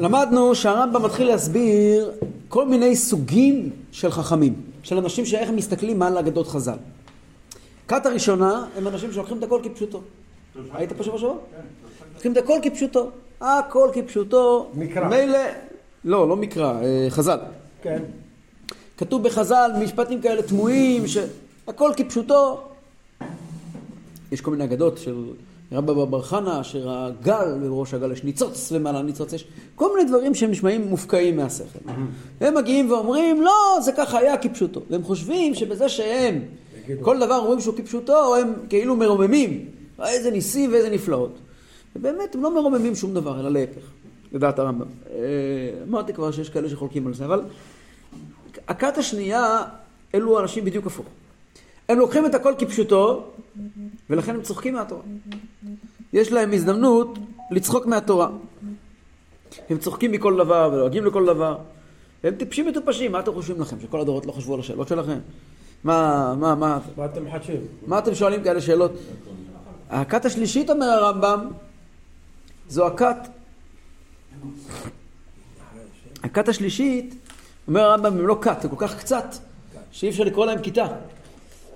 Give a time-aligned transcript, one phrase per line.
[0.00, 2.10] למדנו שהרמב"ם מתחיל להסביר
[2.48, 6.76] כל מיני סוגים של חכמים, של אנשים שאיך הם מסתכלים על אגדות חז"ל.
[7.88, 10.00] כת הראשונה הם אנשים שלוקחים את הכל כפשוטו.
[10.72, 11.36] היית פה שבוע שבוע?
[12.14, 13.10] לוקחים את הכל כפשוטו.
[13.40, 14.70] הכל כפשוטו.
[14.74, 15.08] מקרא.
[15.08, 15.38] מילא,
[16.04, 17.38] לא, לא מקרא, אה, חז"ל.
[17.82, 18.02] כן.
[18.96, 22.60] כתוב בחז"ל משפטים כאלה תמוהים, שהכל כפשוטו.
[24.32, 25.24] יש כל מיני אגדות של
[25.72, 29.44] רבא בר חנה, אשר הגל, ובראש הגל יש ניצוץ, ומעלה ניצוץ יש
[29.74, 31.78] כל מיני דברים שהם נשמעים מופקעים מהשכל.
[32.40, 34.80] הם מגיעים ואומרים, לא, זה ככה היה כפשוטו.
[34.90, 36.40] והם חושבים שבזה שהם
[37.00, 39.64] כל דבר אומרים שהוא כפשוטו, הם כאילו מרוממים.
[40.06, 41.38] איזה ניסים ואיזה נפלאות.
[41.96, 43.82] ובאמת הם לא מרוממים שום דבר, אלא להפך,
[44.32, 44.86] לדעת הרמב"ם.
[45.10, 45.16] אה,
[45.88, 47.42] אמרתי כבר שיש כאלה שחולקים על זה, אבל
[48.68, 49.62] הכת השנייה,
[50.14, 51.06] אלו אנשים בדיוק הפוך.
[51.88, 53.24] הם לוקחים את הכל כפשוטו,
[54.10, 55.02] ולכן הם צוחקים מהתורה.
[56.12, 57.18] יש להם הזדמנות
[57.50, 58.28] לצחוק מהתורה.
[59.70, 61.58] הם צוחקים מכל דבר ולועגים לכל דבר.
[62.24, 63.80] הם טיפשים מטופשים, מה אתם חושבים לכם?
[63.80, 65.18] שכל הדורות לא חשבו על השאלות שלכם?
[65.84, 67.60] מה, מה, מה, מה אתם מחדשים?
[67.86, 68.92] מה אתם שואלים כאלה שאלות?
[69.90, 71.48] הכת השלישית, אומר הרמב"ם,
[72.68, 73.16] זו הכת...
[76.22, 77.14] הכת השלישית,
[77.68, 79.34] אומר הרמב"ם, הם לא כת, הם כל כך קצת,
[79.92, 80.86] שאי אפשר לקרוא להם כיתה.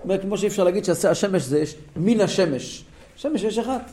[0.04, 2.84] אומר, כמו שאי אפשר להגיד שהשמש זה, יש מין השמש.
[3.16, 3.90] שמש יש אחת.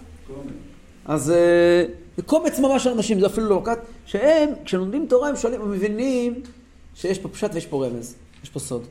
[1.06, 1.86] אז אה,
[2.18, 5.72] זה קומץ ממש של אנשים, זה אפילו לא כת, שהם, כשלומדים תורה, הם שואלים, הם
[5.72, 6.42] מבינים
[6.96, 8.84] שיש פה פשט ויש פה רמז, יש פה סוד.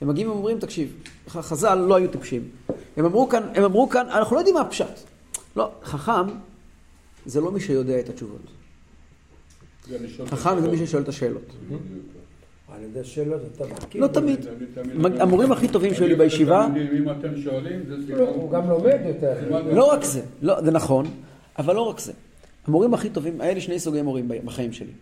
[0.00, 0.92] הם מגיעים ואומרים, תקשיב,
[1.28, 2.48] חז"ל לא היו טיפשים.
[2.96, 5.00] הם אמרו כאן, הם אמרו כאן, אנחנו לא יודעים מה הפשט.
[5.56, 6.26] לא, חכם
[7.26, 8.40] זה לא מי שיודע את התשובות.
[10.26, 11.52] חכם זה מי ששואל את השאלות.
[12.74, 14.00] על ידי שאלות אתה מכיר.
[14.00, 14.46] לא תמיד.
[15.20, 16.66] המורים הכי טובים שהיו לי בישיבה,
[16.98, 18.28] אם אתם שואלים, זה לא, סיפור.
[18.28, 19.34] הוא גם לומד יותר.
[19.72, 21.06] לא רק זה, לא, זה נכון,
[21.58, 22.12] אבל לא רק זה.
[22.66, 24.92] המורים הכי טובים, היה לי שני סוגי מורים בחיים שלי.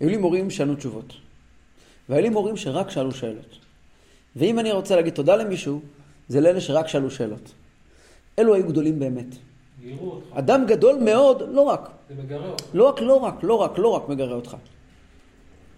[0.00, 1.12] היו לי מורים שענו תשובות,
[2.08, 3.58] והיו לי מורים שרק שאלו שאלות.
[4.36, 5.80] ואם אני רוצה להגיד תודה למישהו,
[6.28, 7.52] זה לאלה שרק שאלו שאלות.
[8.38, 9.36] אלו היו גדולים באמת.
[10.32, 11.90] אדם גדול מאוד, לא רק.
[12.08, 12.64] זה מגרה אותך.
[12.74, 14.56] לא רק, לא רק, לא רק, לא רק מגרה אותך.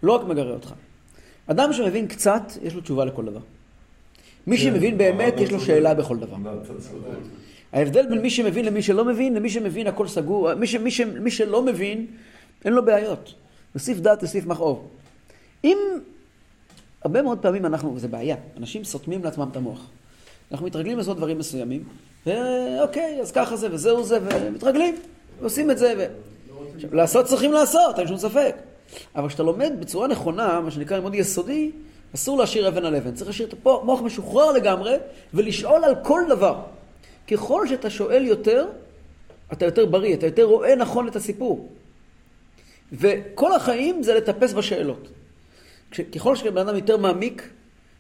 [0.03, 0.73] לא רק מגרה אותך.
[1.47, 3.41] אדם שמבין קצת, יש לו תשובה לכל דבר.
[4.47, 6.37] מי שמבין באמת, יש לו שאלה בכל דבר.
[7.73, 11.01] ההבדל בין מי שמבין למי שלא מבין, למי שמבין הכל סגור, מי, ש, מי, ש,
[11.01, 12.07] מי שלא מבין,
[12.65, 13.35] אין לו בעיות.
[13.75, 14.89] יוסיף דעת, יוסיף מכאוב.
[15.65, 15.79] אם,
[17.03, 19.87] הרבה מאוד פעמים אנחנו, וזה בעיה, אנשים סותמים לעצמם את המוח.
[20.53, 21.85] אנחנו מתרגלים לעשות דברים מסוימים,
[22.27, 24.95] ואוקיי, אז ככה זה, וזהו זה, ומתרגלים,
[25.41, 26.05] ועושים את זה, ו...
[26.75, 28.57] עכשיו, לעשות צריכים לעשות, אין שום ספק.
[29.17, 31.71] אבל כשאתה לומד בצורה נכונה, מה שנקרא לימוד יסודי,
[32.15, 33.15] אסור להשאיר אבן על אבן.
[33.15, 34.97] צריך להשאיר את המוח משוחרר לגמרי,
[35.35, 36.61] ולשאול על כל דבר.
[37.31, 38.67] ככל שאתה שואל יותר,
[39.53, 41.69] אתה יותר בריא, אתה יותר רואה נכון את הסיפור.
[42.93, 45.09] וכל החיים זה לטפס בשאלות.
[46.15, 47.49] ככל שבן אדם יותר מעמיק,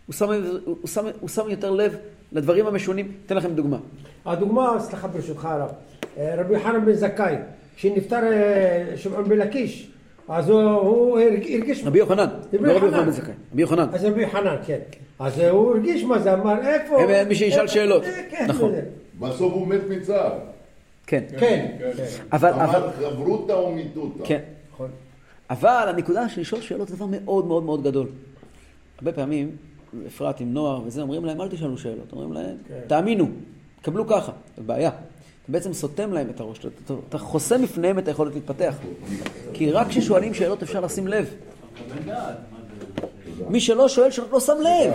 [0.06, 0.28] הוא שם,
[0.64, 1.96] הוא, שם, הוא שם יותר לב
[2.32, 3.12] לדברים המשונים.
[3.26, 3.78] אתן לכם דוגמה.
[4.26, 5.70] הדוגמה, סליחה ברשותך הרב,
[6.18, 7.36] אה, רבי יוחנן בן זכאי,
[7.76, 9.90] כשנפטר אה, שמעון בן לקיש,
[10.28, 11.84] אז הוא- הוא הרג- הרגיש...
[11.84, 13.04] רבי יוחנן, לא רבי יוחנן.
[13.04, 13.86] בן זכאי, רבי יוחנן.
[13.92, 14.78] אז רבי יוחנן, כן.
[15.18, 16.96] אז הוא הרגיש מה זה, אמר איפה...
[17.28, 18.02] מי שישאל שאלות.
[18.04, 18.72] אה, כן, נכון.
[19.18, 20.32] בסוף הוא מת מצער.
[21.06, 21.24] כן.
[21.30, 21.38] כן,
[21.78, 21.90] כן.
[21.96, 22.04] כן.
[22.32, 24.24] אבל, אבל, אמר חברותא ומיתותא.
[24.24, 24.40] כן.
[24.72, 24.88] נכון.
[25.50, 28.06] אבל הנקודה של לשאול שאלות זה דבר מאוד מאוד מאוד גדול.
[28.98, 29.50] הרבה פעמים,
[30.06, 32.12] בפרט עם נוער וזה, אומרים להם, אל תשאלו שאלות.
[32.12, 32.74] אומרים להם, כן.
[32.86, 33.26] תאמינו,
[33.82, 34.32] קבלו ככה.
[34.56, 34.90] זה בעיה.
[35.44, 36.68] אתה בעצם סותם להם את הראש, אתה,
[37.08, 38.74] אתה חוסם בפניהם את היכולת להתפתח.
[39.52, 41.26] כי רק כששואלים שאלות אפשר לשים לב.
[43.48, 44.92] מי שלא שואל שאלות לא שם לב.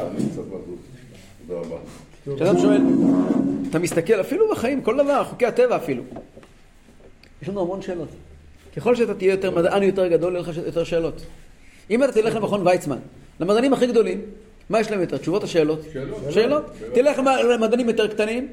[2.35, 2.81] כשאדם שואל,
[3.69, 6.03] אתה מסתכל, אפילו בחיים, כל דבר, חוקי הטבע אפילו.
[7.41, 8.07] יש לנו המון שאלות.
[8.77, 11.21] ככל שאתה תהיה יותר מדען יותר גדול, יהיו לך יותר שאלות.
[11.89, 12.97] אם אתה תלך למכון ויצמן,
[13.39, 14.21] למדענים הכי גדולים,
[14.69, 15.17] מה יש להם יותר?
[15.17, 15.79] תשובות או שאלות?
[15.93, 16.19] שאלות.
[16.29, 16.65] שאלות.
[16.93, 18.47] תלך למ- למדענים יותר קטנים,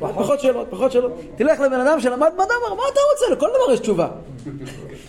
[0.00, 1.12] פחות שאלות, פחות שאלות.
[1.36, 3.32] תלך לבן אדם שלמד מדע, מה אתה רוצה?
[3.32, 4.08] לכל דבר יש תשובה.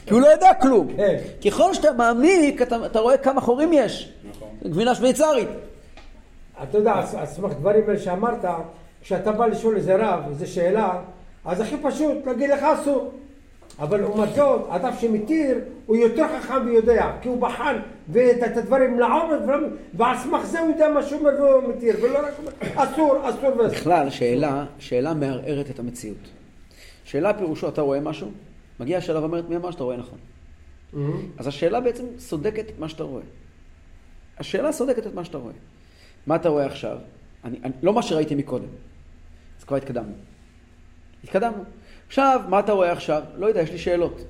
[0.05, 0.87] כי הוא לא יודע כלום.
[0.97, 1.17] כן.
[1.45, 4.13] ככל שאתה מעמיק, אתה רואה כמה חורים יש.
[4.65, 5.49] גבינה שוויצרית.
[6.63, 8.45] אתה יודע, על על סמך דברים האלה שאמרת,
[9.01, 10.99] כשאתה בא לשאול איזה רב, איזה שאלה,
[11.45, 13.11] אז הכי פשוט להגיד לך אסור.
[13.79, 17.79] אבל לעומת זאת, אדם שמתיר, הוא יותר חכם ויודע, כי הוא בחן
[18.09, 19.39] ואת את הדברים לעומק,
[19.93, 22.33] ועל סמך זה הוא יודע מה שהוא אומר והוא מתיר, ולא רק
[22.75, 23.67] אסור, אסור ואסור.
[23.67, 26.17] בכלל, שאלה, שאלה מערערת את המציאות.
[27.03, 28.31] שאלה פירושו, אתה רואה משהו,
[28.79, 30.19] מגיע השאלה ואומרת, מי אמר שאתה רואה נכון?
[31.37, 33.23] אז השאלה בעצם סודקת את מה שאתה רואה.
[34.37, 35.53] השאלה סודקת את מה שאתה רואה.
[36.27, 36.97] מה אתה רואה עכשיו?
[37.43, 38.67] אני, אני, לא מה שראיתי מקודם.
[39.59, 40.13] אז כבר התקדמנו.
[41.23, 41.63] התקדמנו.
[42.07, 43.23] עכשיו, מה אתה רואה עכשיו?
[43.37, 44.21] לא יודע, יש לי שאלות.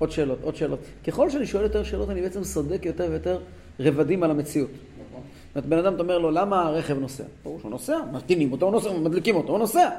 [0.00, 0.78] עוד שאלות, עוד שאלות.
[1.06, 3.38] ככל שאני שואל יותר שאלות, אני בעצם סודק יותר ויותר
[3.80, 4.70] רבדים על המציאות.
[4.70, 5.22] נכון.
[5.54, 7.24] זאת אומרת, בן אדם, אתה אומר לו, למה הרכב נוסע?
[7.44, 9.90] ברור שהוא נוסע, מטעינים אותו, הוא נוסע, מדליקים אותו, הוא נוסע.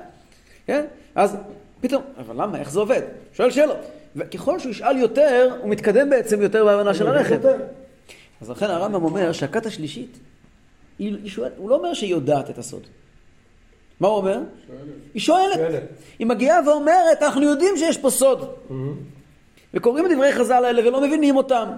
[0.66, 0.86] כן?
[1.16, 1.38] אז
[1.82, 3.02] פתאום, אבל למה, איך זה עובד?
[3.34, 3.78] שואל שאלות.
[4.16, 7.40] וככל שהוא ישאל יותר, הוא מתקדם בעצם יותר בהבנה של הרכב.
[8.42, 10.20] אז לכן הרמב"ם אומר שהכת השלישית,
[11.00, 12.84] היא, היא שואל, הוא לא אומר שהיא יודעת את הסוד.
[14.00, 14.40] מה הוא אומר?
[14.68, 14.82] שואלת.
[15.14, 15.56] היא שואלת.
[15.56, 15.84] שואלת.
[16.20, 18.50] היא מגיעה ואומרת, אנחנו יודעים שיש פה סוד.
[19.74, 21.70] וקוראים את דברי חז"ל האלה ולא מבינים אותם.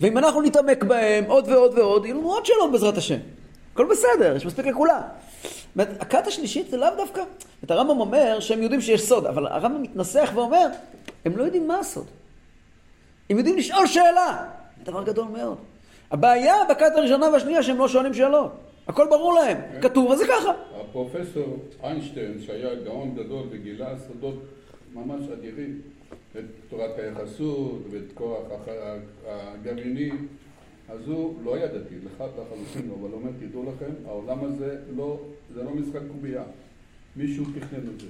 [0.00, 3.18] ואם אנחנו נתעמק בהם עוד ועוד ועוד, יהיו לנו עוד שאלות בעזרת השם.
[3.72, 5.00] הכל בסדר, יש מספיק לכולם.
[5.42, 7.22] זאת אומרת, הכת השלישית זה לאו דווקא...
[7.64, 10.66] את הרמב"ם אומר שהם יודעים שיש סוד, אבל הרמב"ם מתנסח ואומר,
[11.24, 12.06] הם לא יודעים מה הסוד.
[13.30, 14.46] הם יודעים לשאול שאלה.
[14.78, 15.56] זה דבר גדול מאוד.
[16.10, 18.52] הבעיה בכת הראשונה והשנייה שהם לא שואלים שאלות.
[18.88, 19.58] הכל ברור להם.
[19.82, 20.52] כתוב, אז זה ככה.
[20.80, 24.34] הפרופסור איינשטיין, שהיה גאון גדול וגילה סודות
[24.94, 25.80] ממש אדירים,
[26.38, 28.38] את תורת היחסות ואת כוח
[29.28, 30.10] הגרעיני,
[30.88, 35.18] אז הוא לא היה דתי, לחלוטין לא, אבל הוא אומר, תדעו לכם, העולם הזה לא,
[35.54, 36.42] זה לא משחק קובייה,
[37.16, 38.06] מישהו תכנן את זה.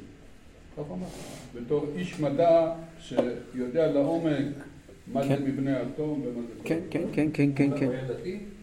[0.76, 1.06] כך הוא אמר.
[1.54, 4.46] בתור איש מדע שיודע לעומק
[5.12, 5.42] מה זה כן.
[5.44, 6.86] מבנה האטום ומה זה כל כן, זה.
[6.90, 7.90] כן, כן, כן, כן, כן.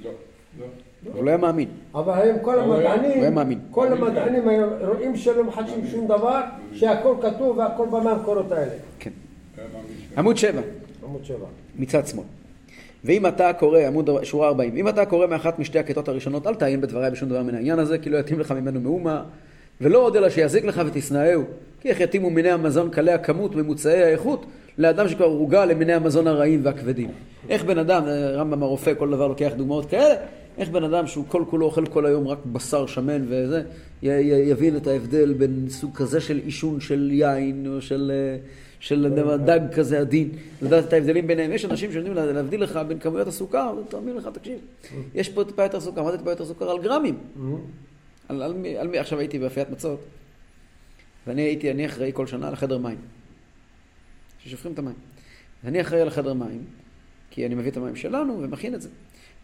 [0.03, 0.11] לא,
[0.59, 0.65] לא.
[1.13, 1.69] הוא לא היה מאמין.
[1.95, 3.59] אבל היום כל הוא היה- המדענים, הוא היה מאמין.
[3.71, 6.41] כל המדענים היום רואים שלא מחדשים שום דבר,
[6.73, 8.71] שהכל כתוב והכל בא מהמקורות האלה.
[8.99, 9.11] כן.
[10.17, 10.61] עמוד 7.
[11.03, 11.45] עמוד שבע.
[11.79, 12.23] מצד שמאל.
[13.03, 16.81] ואם אתה קורא, עמוד שורה 40, אם אתה קורא מאחת משתי הכיתות הראשונות, אל תעיין
[16.81, 19.23] בדבריי בשום דבר מן העניין הזה, כי לא יתאים לך ממנו מאומה,
[19.81, 21.43] ולא עוד אלא שיזיק לך ותשנאהו.
[21.81, 24.45] כי איך יתאימו מיני המזון קלי הכמות ממוצאי האיכות,
[24.77, 27.09] לאדם שכבר הורגל למיני המזון הרעים והכבדים.
[27.49, 30.15] איך בן אדם, אה, רמב"ם הרופא, כל דבר לוקח דוגמאות כאלה,
[30.57, 33.61] איך בן אדם שהוא כל כולו אוכל כל היום רק בשר שמן וזה,
[34.03, 38.37] י- י- יבין את ההבדל בין סוג כזה של עישון של יין או של, אה,
[38.79, 39.15] של
[39.45, 40.29] דג כזה עדין,
[40.61, 41.51] לדעת את ההבדלים ביניהם.
[41.51, 44.59] יש אנשים שיודעים לה- להבדיל לך בין כמויות הסוכר, תאמין לך, תקשיב,
[45.13, 46.69] יש פה טיפה יותר סוכר, מה זה טיפה יותר סוכר?
[46.69, 47.17] על גרמים.
[48.29, 49.99] על, על, מי, על מי, עכשיו הייתי באפיית מצות,
[51.27, 52.97] ואני הייתי, אני אחראי כל שנה לחדר מים.
[54.39, 54.95] ששופכים את המים.
[55.63, 56.63] אני אחראי על החדר מים,
[57.31, 58.89] כי אני מביא את המים שלנו ומכין את זה.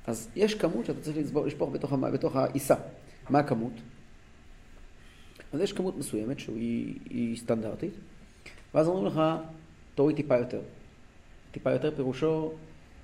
[0.08, 2.76] אז יש כמות שאתה צריך לצבור, לשפוך בתוך, המים, בתוך העיסה.
[3.30, 3.72] מה הכמות?
[5.54, 7.94] אז יש כמות מסוימת שהיא היא סטנדרטית,
[8.76, 9.22] ואז אומרים לך,
[9.96, 10.60] תוריד טיפה יותר.
[11.52, 12.52] טיפה יותר פירושו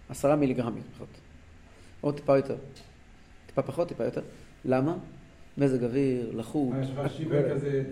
[0.10, 1.08] עשרה מיליגרמים לפחות.
[2.04, 2.56] או טיפה יותר.
[3.46, 4.22] טיפה פחות, טיפה יותר.
[4.66, 4.96] למה?
[5.58, 6.70] מזג אוויר, לחות.
[6.82, 7.84] יש לך שיבר כזה...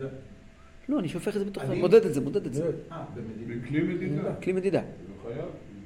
[0.90, 2.72] לא, אני שופך את זה בתוך, אני- מודד את זה, מודד את זה.
[2.92, 3.04] אה.
[3.48, 4.36] בכלי מדידה.
[4.44, 4.82] כלי מדידה.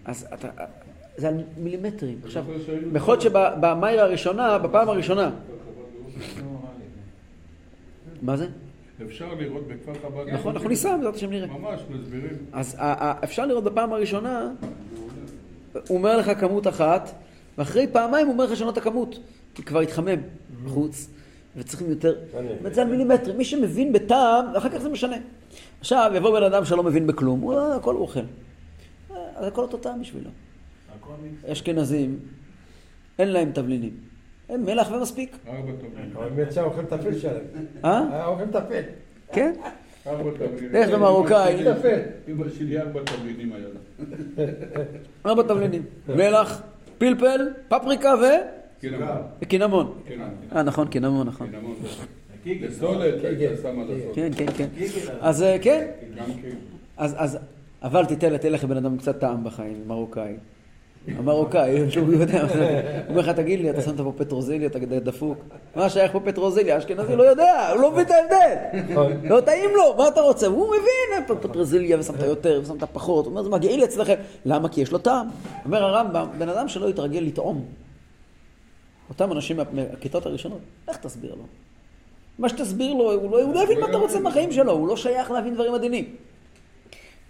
[0.05, 0.49] אז אתה,
[1.17, 2.19] זה על מילימטרים.
[2.23, 2.45] עכשיו,
[2.95, 5.31] יכול להיות שבמיירה הראשונה, בפעם הראשונה,
[8.21, 8.47] מה זה?
[9.01, 10.33] אפשר לראות בכפר חב"ד.
[10.33, 11.47] נכון, אנחנו ניסע, בעזרת השם נראה.
[11.47, 12.37] ממש, מסבירים.
[12.53, 14.49] אז ה- ה- אפשר לראות בפעם הראשונה,
[15.73, 17.11] הוא אומר לך כמות אחת,
[17.57, 19.19] ואחרי פעמיים הוא אומר לך לשנות את הכמות,
[19.55, 20.17] כי כבר התחמם
[20.65, 21.09] בחוץ,
[21.57, 22.15] וצריכים יותר.
[22.71, 23.37] זה על מילימטרים.
[23.37, 25.15] מי שמבין בטעם, ואחר כך זה משנה.
[25.79, 28.19] עכשיו, יבוא בן אדם שלא מבין בכלום, הוא אה, הכל הוא אוכל.
[28.19, 28.25] אה,
[29.35, 30.29] אז הכל אותו טעם בשבילו.
[31.51, 32.19] אשכנזים,
[33.19, 33.91] אין להם תבלינים.
[34.49, 35.37] הם מלח ומספיק.
[35.47, 35.71] ארבע.
[36.15, 37.43] אבל באמת שם אוכלים טפל שלהם.
[37.85, 38.03] אה?
[38.11, 38.81] היה אוכלים טפל.
[39.31, 39.53] כן?
[40.07, 40.75] ארבע תבלינים.
[40.75, 41.63] איך במרוקאי?
[41.63, 41.99] טפל.
[42.27, 44.45] אמא שלי ארבע תבלינים היה לה.
[45.25, 45.83] ארבע תבלינים.
[46.09, 46.61] מלח,
[46.97, 48.23] פלפל, פפריקה ו...
[49.47, 49.93] קינמון.
[50.07, 50.35] קינמון.
[50.55, 51.47] אה, נכון, קינמון, נכון.
[54.13, 54.67] כן, כן, כן.
[55.21, 56.55] אז אה, כן, גם כן.
[56.97, 57.37] אז, אז,
[57.83, 60.33] אבל תיתן, תן לך בן אדם קצת טעם בחיים, מרוקאי.
[61.07, 62.49] המרוקאי, שהוא יודע, הוא
[63.09, 65.37] אומר לך, תגיד לי, אתה שמת פה פטרוזיליה, אתה דפוק.
[65.75, 66.77] מה שייך פה פטרוזיליה?
[66.77, 68.55] אשכנזי לא יודע, הוא לא מבין את ההבדל.
[69.29, 70.47] לא טעים לו, מה אתה רוצה?
[70.47, 73.25] הוא מבין, פטרוזיליה ושמת יותר ושמת פחות.
[73.25, 74.15] הוא אומר, זה מגעיל אצלכם.
[74.45, 74.69] למה?
[74.69, 75.27] כי יש לו טעם.
[75.65, 77.65] אומר הרמב"ם, בן אדם שלא יתרגל לטעום,
[79.09, 81.43] אותם אנשים מה- מהכיתות הראשונות, איך תסביר לו?
[82.39, 84.97] מה שתסביר לו, הוא לא, הוא לא יבין מה אתה רוצה מהחיים שלו, הוא לא
[84.97, 86.05] שייך להבין דברים עדינים.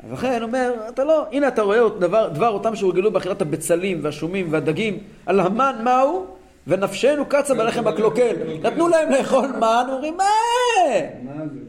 [0.06, 4.48] אז לכן אומר, אתה לא, הנה אתה רואה דבר, דבר אותם שהורגלו באכילת הבצלים והשומים
[4.50, 6.26] והדגים, על המן מהו?
[6.68, 8.36] ונפשנו קצה בלחם הקלוקל.
[8.64, 10.24] נתנו להם לאכול מן, אומרים, מה?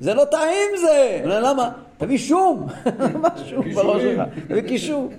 [0.00, 0.14] זה?
[0.14, 1.20] לא טעים זה.
[1.24, 1.70] למה?
[1.98, 2.66] תביא שום.
[3.22, 4.02] מה שום בראש.
[4.02, 4.22] שלך?
[4.48, 5.12] תביא קישור.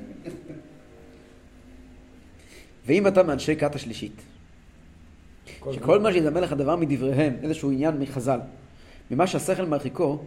[2.85, 4.21] ואם אתה מאנשי כת השלישית,
[5.71, 8.39] שכל מה שיזמן לך דבר מדבריהם, איזשהו עניין מחז"ל,
[9.11, 10.19] ממה שהשכל מרחיקו,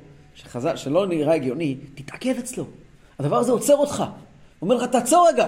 [0.42, 2.64] שחז"ל, שלא נראה הגיוני, תתעכב אצלו.
[3.18, 4.00] הדבר הזה עוצר אותך.
[4.00, 4.06] הוא
[4.60, 5.46] אומר לך, תעצור רגע.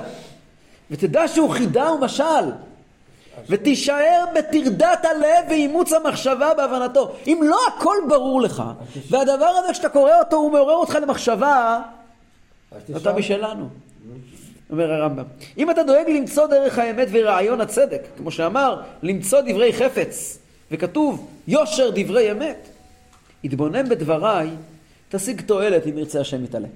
[0.90, 2.50] ותדע שהוא חידה ומשל.
[3.48, 7.12] ותישאר בטרדת הלב ואימוץ המחשבה בהבנתו.
[7.26, 8.62] אם לא הכל ברור לך,
[9.10, 11.80] והדבר הזה כשאתה קורא אותו הוא מעורר אותך למחשבה,
[12.96, 13.68] אתה משלנו.
[14.70, 15.24] אומר הרמב"ם.
[15.58, 20.38] אם אתה דואג למצוא דרך האמת ורעיון הצדק, כמו שאמר, למצוא דברי חפץ,
[20.70, 22.68] וכתוב יושר דברי אמת,
[23.44, 24.50] התבונן בדבריי,
[25.10, 26.68] תשיג תועלת אם ירצה השם יתעלה.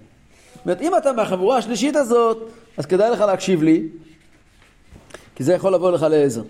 [0.54, 3.88] זאת אומרת, אם אתה מהחבורה השלישית הזאת, אז כדאי לך להקשיב לי,
[5.34, 6.42] כי זה יכול לבוא לך לעזר.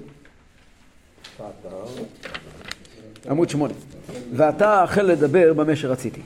[3.31, 3.75] עמוד שמונה.
[4.33, 6.21] ואתה החל לדבר במה שרציתי.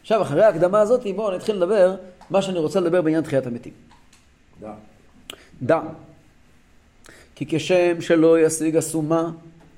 [0.00, 1.96] עכשיו, אחרי ההקדמה הזאת, בואו נתחיל לדבר
[2.30, 3.72] מה שאני רוצה לדבר בעניין תחיית המתים.
[4.60, 4.72] דע.
[5.62, 5.80] דע.
[7.34, 9.30] כי כשם שלא ישיג הסומה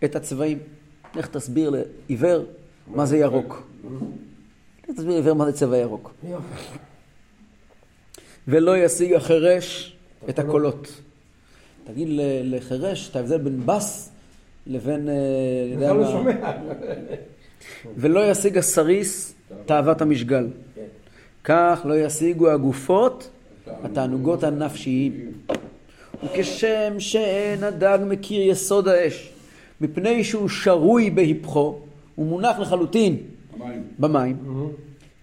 [0.05, 0.59] את הצבעים.
[1.15, 2.45] לך תסביר לעיוור
[2.87, 3.63] מה זה ירוק.
[4.97, 6.15] תסביר לעיוור מה זה צבע ירוק.
[8.49, 9.97] ולא ישיג החירש
[10.29, 10.89] את הקולות.
[11.85, 12.09] תגיד
[12.45, 14.11] לחירש את ההבדל בין בס
[14.67, 15.09] לבין...
[15.09, 15.15] אה,
[15.77, 16.33] בכלל לא שומע.
[17.97, 19.35] ולא ישיג הסריס
[19.67, 20.49] תאוות המשגל.
[21.45, 23.31] כך לא ישיגו הגופות
[23.67, 25.33] התענוגות הנפשיים.
[26.25, 29.33] וכשם שאין הדג מכיר יסוד האש,
[29.81, 31.79] מפני שהוא שרוי בהיפכו,
[32.15, 33.17] הוא מונח לחלוטין
[33.99, 34.37] במים,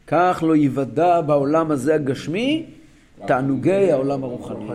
[0.07, 2.65] כך לא ייוודע בעולם הזה הגשמי
[3.25, 4.67] תענוגי העולם הרוחני.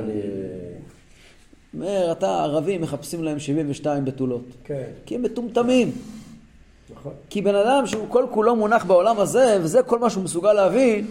[1.74, 4.44] אומר, אתה, הערבים מחפשים להם 72 בתולות.
[4.64, 5.90] כן, כי הם מטומטמים.
[6.94, 7.12] נכון.
[7.30, 11.06] כי בן אדם שהוא כל כולו מונח בעולם הזה, וזה כל מה שהוא מסוגל להבין,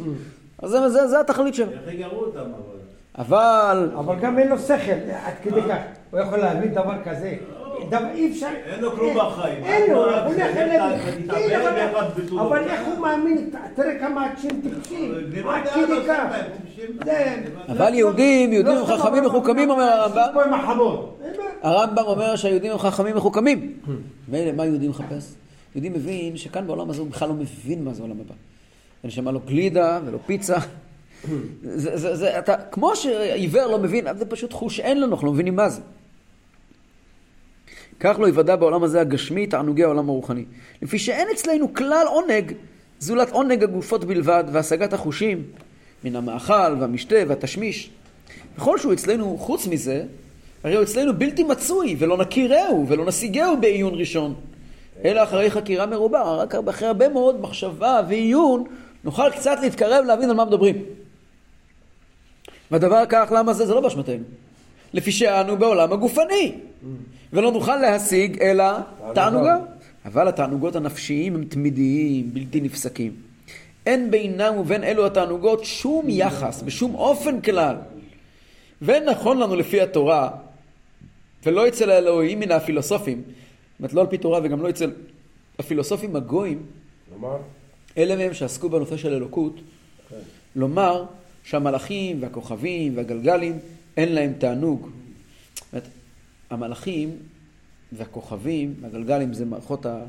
[0.59, 1.71] אז זה, זה, זה התכלית שלו.
[1.71, 2.81] איך יגרו אותם אבל?
[3.17, 4.91] אבל אבל גם אין לו שכל,
[5.25, 5.77] עד כדי כך.
[6.11, 7.35] הוא יכול להבין דבר כזה.
[7.89, 8.47] דבר, אי אפשר...
[8.65, 9.63] אין לו כלום בחיים.
[9.63, 10.97] אין לו, הוא זה, הולך אליו.
[11.29, 11.67] כן,
[12.39, 13.49] אבל- איך הוא מאמין?
[13.75, 15.13] תראה כמה אנשים טיפשים.
[15.49, 16.35] עד כדי כך.
[17.69, 20.39] אבל יהודים, יהודים הם לא חכמים מחוכמים, אומר הרמב"ם.
[20.45, 21.17] עם החמור.
[21.23, 21.49] אין בעיה.
[21.61, 23.73] הרמב"ם אומר שהיהודים הם חכמים מחוכמים.
[24.27, 25.33] מילא, מה יהודי מחפש?
[25.75, 28.33] יהודי מבין שכאן בעולם הזה הוא בכלל לא מבין מה זה עולם הבא.
[29.03, 30.57] אין שם לא גלידה ולא פיצה.
[31.63, 35.33] זה, זה, זה, אתה, כמו שעיוור לא מבין, זה פשוט חוש שאין לנו, אנחנו לא
[35.33, 35.81] מבינים מה זה.
[38.03, 40.45] כך לא יוודע בעולם הזה הגשמי תענוגי העולם הרוחני.
[40.81, 42.53] לפי שאין אצלנו כלל עונג,
[42.99, 45.43] זולת עונג הגופות בלבד והשגת החושים
[46.03, 47.89] מן המאכל והמשתה והתשמיש.
[48.57, 50.03] וכל שהוא אצלנו חוץ מזה,
[50.63, 54.35] הרי הוא אצלנו בלתי מצוי, ולא נכירהו, ולא נשיגהו בעיון ראשון.
[55.05, 58.63] אלא אחרי חקירה מרובה, רק אחרי הרבה מאוד מחשבה ועיון,
[59.03, 60.75] נוכל קצת להתקרב להבין על מה מדברים.
[62.71, 63.65] והדבר כך, למה זה?
[63.65, 64.23] זה לא באשמתנו.
[64.93, 66.55] לפי שאנו בעולם הגופני,
[67.33, 68.65] ולא נוכל להשיג אלא
[69.13, 69.57] תענוגה.
[70.05, 73.11] אבל התענוגות הנפשיים הם תמידיים, בלתי נפסקים.
[73.85, 77.75] אין בינם ובין אלו התענוגות שום יחס, בשום אופן כלל.
[78.81, 80.29] ואין נכון לנו לפי התורה,
[81.45, 84.91] ולא אצל האלוהים מן הפילוסופים, זאת אומרת לא על פי תורה וגם לא אצל
[85.59, 86.63] הפילוסופים הגויים,
[87.97, 89.55] אלה מהם שעסקו בנושא של אלוקות,
[90.55, 91.05] לומר
[91.43, 93.59] שהמלאכים והכוכבים והגלגלים
[93.97, 94.89] אין להם תענוג.
[95.73, 95.83] זאת
[96.49, 97.17] המלאכים
[97.91, 100.03] והכוכבים והגלגלים זה מערכות, ה...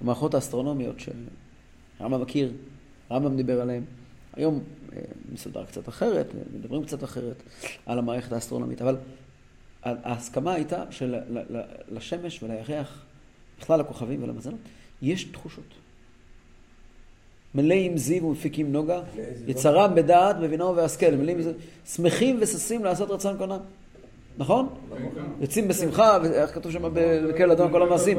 [0.00, 2.52] המערכות האסטרונומיות שהרמב"ם מכיר,
[3.10, 3.82] הרמב"ם דיבר עליהן.
[4.36, 4.60] היום
[4.92, 5.00] אה,
[5.32, 7.42] מסודר קצת אחרת, מדברים קצת אחרת
[7.86, 8.96] על המערכת האסטרונומית, אבל
[9.82, 13.04] ההסכמה הייתה שלשמש ולירח,
[13.60, 14.60] בכלל לכוכבים ולמזלות,
[15.02, 15.81] יש תחושות.
[17.54, 19.00] מלאים זיו ומפיקים נוגה,
[19.46, 21.52] יצרם בדעת, בבינו והשכל, מלאים זיו,
[21.86, 23.58] שמחים וששים לעשות רצון קונם.
[24.38, 24.68] נכון?
[25.40, 26.82] יוצאים בשמחה, איך כתוב שם
[27.28, 28.18] בקהל אדון כל המעשים?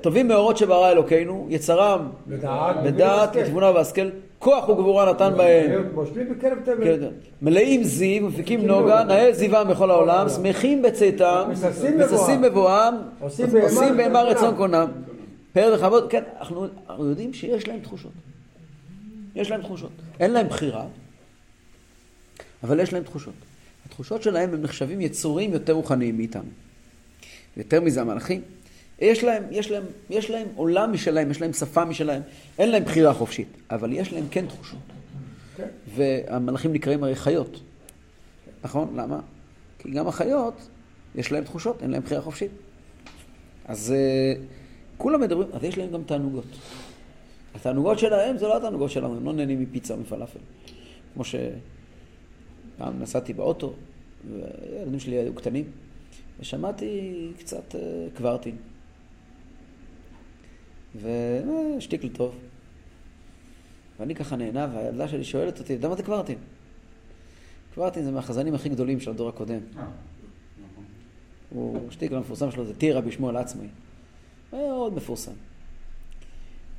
[0.00, 3.42] טובים מאורות שברא אלוקינו, יצרם בדעת, בדעת, ובהשכל.
[3.44, 4.08] בתבונה והשכל,
[4.38, 5.70] כוח וגבורה נתן בהם.
[6.40, 7.08] כן, כן.
[7.42, 14.22] מלאים זיו, מפיקים נוגה, נאה זיום בכל העולם, שמחים בצאתם, מששים מששים בבואם, עושים בהמה
[14.22, 14.86] רצון קונם.
[15.54, 18.12] פאר וכבוד, כן, אנחנו אנחנו יודעים שיש להם תחושות.
[19.34, 19.90] יש להם תחושות.
[20.20, 20.86] אין להם בחירה,
[22.62, 23.34] אבל יש להם תחושות.
[23.86, 26.50] התחושות שלהם הם נחשבים יצורים יותר רוחניים מאיתנו.
[27.56, 28.40] יותר מזה המלאכים.
[28.98, 32.22] יש להם, יש, להם, יש להם עולם משלהם, יש להם שפה משלהם,
[32.58, 34.78] אין להם בחירה חופשית, אבל יש להם כן תחושות.
[35.56, 35.68] כן.
[35.94, 37.60] והמלאכים נקראים הרי חיות.
[38.64, 38.92] נכון?
[38.96, 39.20] למה?
[39.78, 40.54] כי גם החיות,
[41.14, 42.50] יש להם תחושות, אין להם בחירה חופשית.
[43.64, 44.40] אז uh,
[44.98, 46.44] כולם מדברים, אז יש להם גם תענוגות.
[47.54, 50.38] התענוגות שלהם זה לא התענוגות שלנו, הם לא נהנים מפיצה או מפלאפל.
[51.14, 53.72] כמו שפעם נסעתי באוטו,
[54.30, 55.64] והילדים שלי היו קטנים,
[56.40, 57.76] ושמעתי קצת uh,
[58.16, 58.56] קוורטין.
[60.94, 62.34] והשתיק לי טוב.
[64.00, 66.38] ואני ככה נהנה, והילדה שלי שואלת אותי, אתה יודע מה זה קוורטין?
[67.74, 69.60] קוורטין זה מהחזנים הכי גדולים של הדור הקודם.
[71.50, 73.66] הוא, השתיקל המפורסם שלו זה טירה בשמואל עצמי.
[74.54, 75.32] מאוד מפורסם.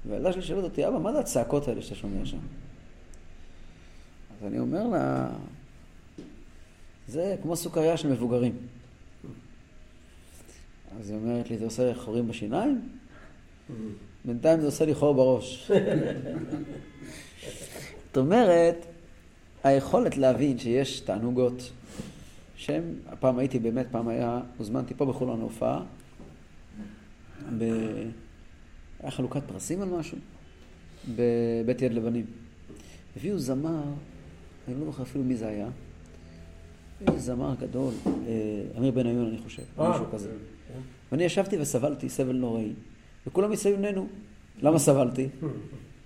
[0.08, 2.38] והילדה שלי שואלת אותי, אבא, מה זה הצעקות האלה שאתה שומע שם?
[4.40, 5.30] אז אני אומר לה,
[7.08, 8.58] זה כמו סוכריה של מבוגרים.
[11.00, 12.90] אז היא אומרת לי, זה עושה חורים בשיניים?
[14.26, 15.72] בינתיים זה עושה לי חור בראש.
[18.08, 18.86] זאת אומרת,
[19.64, 21.72] היכולת להבין שיש תענוגות
[22.56, 25.84] שהן, הפעם הייתי באמת, פעם היה, הוזמנתי פה בחולון להופעה,
[27.58, 27.64] ב...
[29.00, 30.18] היה חלוקת פרסים על משהו,
[31.16, 32.26] בבית יד לבנים.
[33.18, 33.84] הביאו זמר,
[34.68, 35.68] אני לא זוכר אפילו מי זה היה,
[37.18, 38.12] זמר גדול, אה,
[38.78, 39.90] אמיר בניון אני חושב, אה.
[39.90, 40.30] משהו כזה.
[41.12, 42.74] ואני ישבתי וסבלתי סבל נוראי,
[43.28, 44.08] וכולם מסביב נהנו.
[44.62, 45.30] למה סבלתי?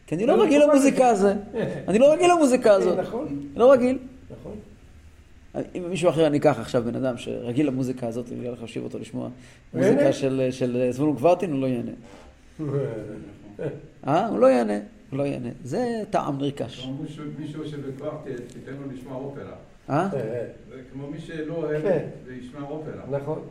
[0.07, 1.27] כי אני לא רגיל למוזיקה הזו.
[1.87, 2.99] אני לא רגיל למוזיקה הזאת.
[2.99, 3.97] נכון, לא רגיל.
[4.41, 4.55] נכון.
[5.75, 8.99] אם מישהו אחר אני אקח עכשיו בן אדם שרגיל למוזיקה הזאת, אני הולך להושיב אותו
[8.99, 9.29] לשמוע.
[9.73, 11.91] מוזיקה של, של זבולון קוורטין, הוא לא ייהנה.
[14.07, 14.27] אה?
[14.27, 14.79] הוא לא ייהנה.
[15.09, 15.49] הוא לא ייהנה.
[15.63, 16.79] זה טעם נרכש.
[16.85, 19.55] כמו מישהו- מישהו שבקוורטט, תיתן לו לשמוע אופרה.
[19.89, 20.09] אה?
[20.11, 20.47] זה
[20.93, 22.05] כמו מי שלא אוהב כן.
[22.25, 23.03] וישמע אופרה.
[23.19, 23.41] נכון.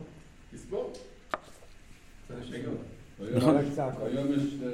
[2.52, 2.74] היום-
[3.36, 3.56] נכון.
[4.06, 4.68] היום יש אה,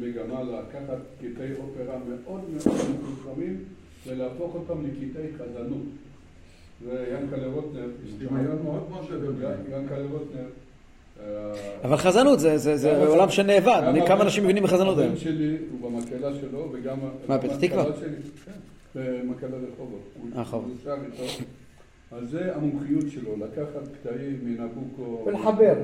[0.00, 3.64] מגמה לקחת קטעי אופרה מאוד מאוד מפורסמים
[4.06, 5.82] ולהפוך אותם לקטעי חזנות.
[6.84, 9.34] ויענקלה רוטנר, יש דמיון מאוד מאוד גדול.
[9.70, 10.46] יענקלה רוטנר.
[11.20, 11.52] אה,
[11.84, 13.82] אבל חזנות זה, זה, זה גם עולם שנאבד.
[14.06, 15.10] כמה אנשים מבינים בחזנות היום?
[15.10, 16.98] הבן שלי הוא במקהלה שלו וגם...
[17.28, 17.84] מה, פתח תקווה?
[18.44, 18.50] כן,
[18.94, 20.00] במקהלה רחובות.
[20.36, 20.42] אה.
[22.12, 25.24] אז זה המומחיות שלו, לקחת קטעים מנבוקו.
[25.26, 25.74] ולחבר.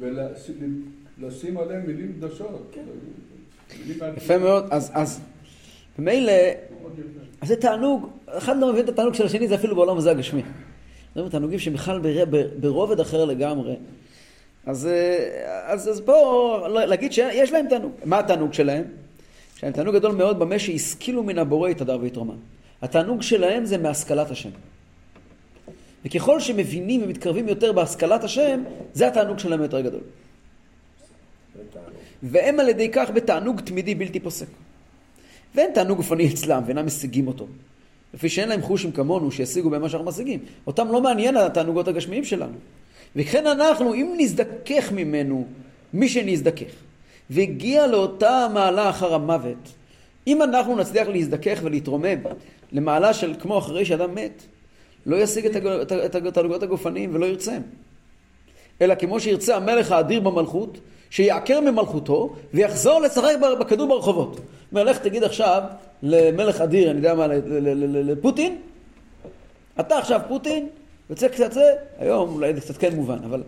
[0.00, 2.76] ולשים עליהם מילים קדושות.
[3.80, 4.12] מילים כן.
[4.16, 4.64] יפה מאוד.
[4.70, 5.20] אז,
[5.98, 7.27] ממילא, יפה.
[7.40, 10.42] אז זה תענוג, אחד לא מבין את התענוג של השני, זה אפילו בעולם הזה הגשמי.
[11.14, 13.76] זה תענוגים שבכלל בר- בר- ברובד אחר לגמרי.
[14.66, 17.92] אז, אה, אז, אז פה להגיד שיש להם תענוג.
[18.04, 18.84] מה התענוג שלהם?
[19.56, 22.36] יש להם תענוג גדול מאוד במה שהשכילו מן הבורא יתהדר ויתרומם.
[22.82, 24.50] התענוג שלהם זה מהשכלת השם.
[26.04, 28.62] וככל שמבינים ומתקרבים יותר בהשכלת השם,
[28.94, 30.00] זה התענוג שלהם יותר גדול.
[32.22, 34.46] והם על ידי כך בתענוג תמידי בלתי פוסק.
[35.54, 37.46] ואין תענוג גופני אצלם, ואינם משיגים אותו.
[38.14, 40.40] לפי שאין להם חושים כמונו שישיגו במה שאנחנו משיגים.
[40.66, 42.56] אותם לא מעניין התענוגות הגשמיים שלנו.
[43.16, 45.46] וכן אנחנו, אם נזדכך ממנו
[45.92, 46.72] מי שנזדכך,
[47.30, 49.72] והגיע לאותה מעלה אחר המוות,
[50.26, 52.18] אם אנחנו נצליח להזדכך ולהתרומם
[52.72, 54.42] למעלה של כמו אחרי שאדם מת,
[55.06, 55.46] לא ישיג
[56.04, 57.60] את התענוגות הגופניים ולא ירצם.
[58.80, 60.78] אלא כמו שירצה המלך האדיר במלכות,
[61.10, 64.40] שיעקר ממלכותו ויחזור לשחק בכדור ברחובות.
[64.72, 65.62] אומר, לך תגיד עכשיו
[66.02, 67.26] למלך אדיר, אני יודע מה,
[67.86, 68.58] לפוטין,
[69.80, 70.68] אתה עכשיו פוטין,
[71.10, 73.42] יוצא קצת זה, היום אולי זה קצת כן מובן, אבל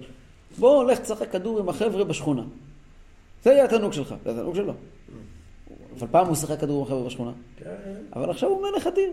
[0.59, 2.43] בוא, לך תשחק כדור עם החבר'ה בשכונה.
[3.45, 4.73] זה יהיה התענוג שלך, זה התענוג שלו.
[5.99, 7.71] אבל פעם הוא שיחק כדור עם החבר'ה בשכונה, כן,
[8.17, 9.11] אבל עכשיו הוא מלך אדיר.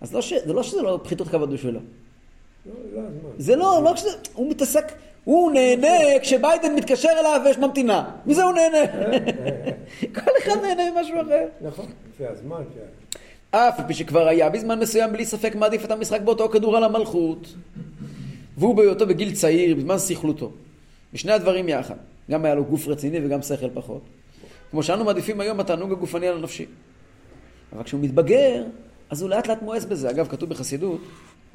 [0.00, 0.32] אז לא ש...
[0.32, 1.80] זה לא שזה לא פחיתות כבוד בשבילו.
[2.66, 3.02] לא, לא.
[3.38, 4.92] זה לא, לא כשזה, הוא מתעסק,
[5.26, 8.10] הוא נהנה כשביידן מתקשר אליו ויש ממתינה.
[8.26, 8.78] מזה הוא נהנה.
[10.16, 11.44] כל אחד נהנה ממשהו אחר.
[11.60, 12.62] נכון, לפי הזמן.
[12.74, 13.18] כן.
[13.58, 17.54] אף פי שכבר היה בזמן מסוים בלי ספק מעדיף את המשחק באותו כדור על המלכות.
[18.56, 20.52] והוא בהיותו בגיל צעיר, בזמן סכלותו.
[21.14, 21.96] ושני הדברים יחד.
[22.30, 24.02] גם היה לו גוף רציני וגם שכל פחות.
[24.70, 26.66] כמו שאנו מעדיפים היום התענוג הגופני על הנפשי.
[27.72, 28.64] אבל כשהוא מתבגר,
[29.10, 30.10] אז הוא לאט לאט מואס בזה.
[30.10, 31.00] אגב, כתוב בחסידות,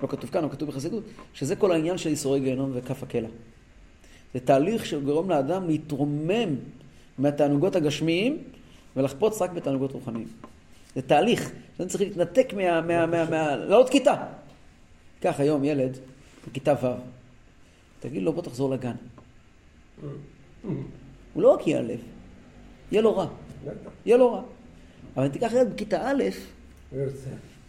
[0.03, 1.03] לא כתוב כאן, אבל כתוב בחסידות,
[1.33, 3.29] שזה כל העניין של ייסורי גיהנום וכף הקלע.
[4.33, 6.55] זה תהליך שגורם לאדם להתרומם
[7.17, 8.37] מהתענוגות הגשמיים
[8.95, 10.27] ולחפוץ רק בתענוגות רוחניים.
[10.95, 12.81] זה תהליך, אתם צריכים להתנתק מה...
[12.81, 14.15] מה, מה, מה לעלות כיתה.
[15.19, 15.97] קח היום ילד
[16.47, 16.87] בכיתה ו',
[17.99, 18.95] תגיד לו בוא תחזור לגן.
[21.33, 21.99] הוא לא רק ייעלב,
[22.91, 23.27] יהיה לו רע.
[24.05, 24.41] יהיה לו רע.
[25.17, 26.23] אבל אם תיקח ילד בכיתה א'.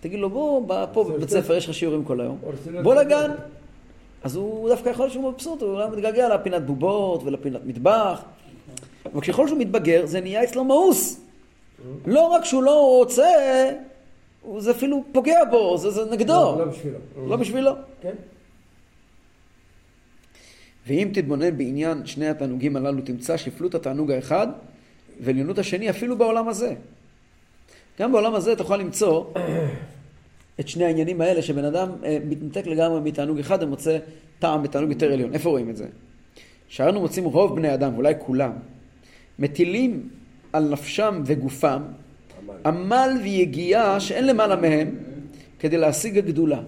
[0.01, 2.39] תגיד לו בוא, פה בבית ספר יש לך שיעורים כל היום,
[2.83, 2.95] בוא.
[2.95, 3.31] לגן.
[4.25, 8.23] אז הוא דווקא יכול להיות שהוא מבסוט, הוא אולי מתגעגע לפינת בובות ולפינת מטבח.
[9.13, 11.21] אבל ככל שהוא מתבגר, זה נהיה אצלו מאוס.
[12.07, 13.29] לא רק שהוא לא רוצה,
[14.59, 16.33] זה אפילו פוגע בו, זה, זה נגדו.
[16.33, 16.99] לא לא בשבילו.
[17.29, 17.73] לא בשבילו.
[18.03, 18.15] כן.
[20.87, 24.47] ואם תתבונן בעניין שני התענוגים הללו, תמצא שפלות התענוג האחד
[25.21, 26.75] ועליונות השני אפילו בעולם הזה.
[28.01, 29.25] גם בעולם הזה יכול למצוא
[30.61, 33.99] את שני העניינים האלה, שבן אדם אה, מתנתק לגמרי מתענוג אחד ומוצא
[34.39, 35.35] טעם בתענוג יותר עליון.
[35.35, 35.87] איפה רואים את זה?
[36.69, 38.53] שאנו מוצאים רוב בני אדם, ואולי כולם,
[39.39, 40.09] מטילים
[40.53, 41.83] על נפשם וגופם
[42.67, 44.99] עמל ויגיעה שאין למעלה מהם
[45.59, 46.61] כדי להשיג הגדולה.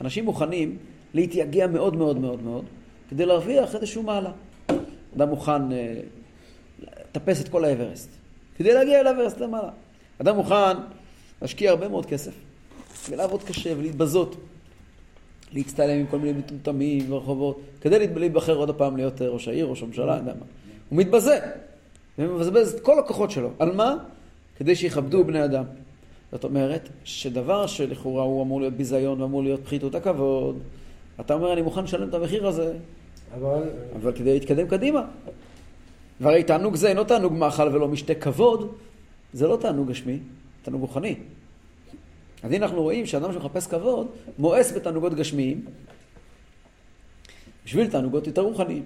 [0.00, 0.76] אנשים מוכנים
[1.14, 2.64] להתייגע מאוד מאוד מאוד מאוד
[3.10, 4.30] כדי להרוויח איזשהו מעלה.
[5.16, 5.94] אדם מוכן אה,
[6.80, 8.10] לטפס את כל האברסט
[8.56, 9.70] כדי להגיע אל האברסט למעלה.
[10.20, 10.76] אדם מוכן
[11.42, 12.32] להשקיע הרבה מאוד כסף
[13.10, 14.36] ולעבוד קשה ולהתבזות.
[15.52, 20.12] להצטלם עם כל מיני מטומטמים ברחובות, כדי להיבחר עוד הפעם להיות ראש העיר, ראש הממשלה,
[20.12, 20.46] אני יודע מה.
[20.88, 21.38] הוא מתבזה,
[22.18, 23.50] ומבזבז את כל הכוחות שלו.
[23.58, 23.96] על מה?
[24.56, 25.64] כדי שיכבדו בני אדם.
[26.32, 30.58] זאת אומרת, שדבר שלכאורה הוא אמור להיות ביזיון ואמור להיות פחיתות הכבוד,
[31.20, 32.72] אתה אומר, אני מוכן לשלם את המחיר הזה,
[33.34, 33.62] אבל...
[33.96, 35.04] אבל כדי להתקדם קדימה.
[36.20, 38.72] והרי תענוג זה אינו תענוג מאכל ולא משתה כבוד,
[39.32, 40.18] זה לא תענוג גשמי,
[40.62, 41.14] תענוג רוחני.
[42.42, 45.64] אז הנה אנחנו רואים שאדם שמחפש כבוד, מואס בתענוגות גשמיים,
[47.64, 48.82] בשביל תענוגות יותר רוחניים.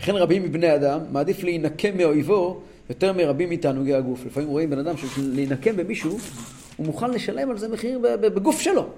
[0.00, 4.26] וכן רבים מבני אדם מעדיף להינקם מאויבו יותר מרבים מתענוגי הגוף.
[4.26, 6.18] לפעמים רואים בן אדם שבשביל להינקם במישהו,
[6.76, 8.88] הוא מוכן לשלם על זה מחיר בגוף שלו.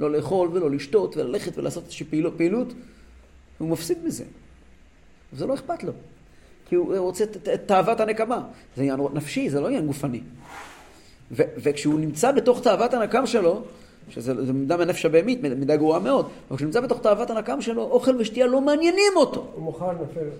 [0.00, 2.72] לא לאכול ולא לשתות וללכת ולעשות איזושהי פעילות,
[3.58, 4.24] הוא מפסיד מזה.
[5.32, 5.92] וזה לא אכפת לו.
[6.68, 8.42] כי הוא רוצה את תאוות הנקמה.
[8.76, 10.20] זה עניין נפשי, זה לא עניין גופני.
[11.32, 13.62] ו- וכשהוא נמצא בתוך תאוות הנקם שלו,
[14.08, 18.16] שזה מידה מהנפש הבהמית, מידה גרועה מאוד, אבל כשהוא נמצא בתוך תאוות הנקם שלו, אוכל
[18.16, 19.50] ושתייה לא מעניינים אותו.
[19.54, 20.30] הוא מוכן אפילו.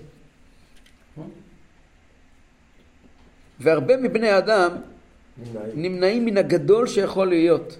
[3.59, 4.71] והרבה מבני האדם
[5.37, 5.81] נמנעים.
[5.81, 7.77] נמנעים מן הגדול שיכול להיות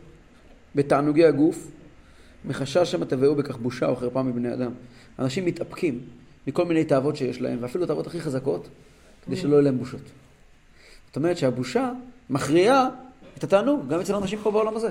[0.75, 1.71] בתענוגי הגוף,
[2.45, 4.71] מחשש שמא תבואו בכך בושה או חרפה מבני אדם.
[5.19, 5.99] אנשים מתאפקים
[6.47, 8.67] מכל מיני תאוות שיש להם, ואפילו תאוות הכי חזקות,
[9.25, 10.01] כדי שלא יהיו להם בושות.
[11.07, 11.91] זאת אומרת שהבושה
[12.29, 12.89] מכריעה
[13.37, 14.89] את התענוג, גם אצל אנשים פה בעולם הזה.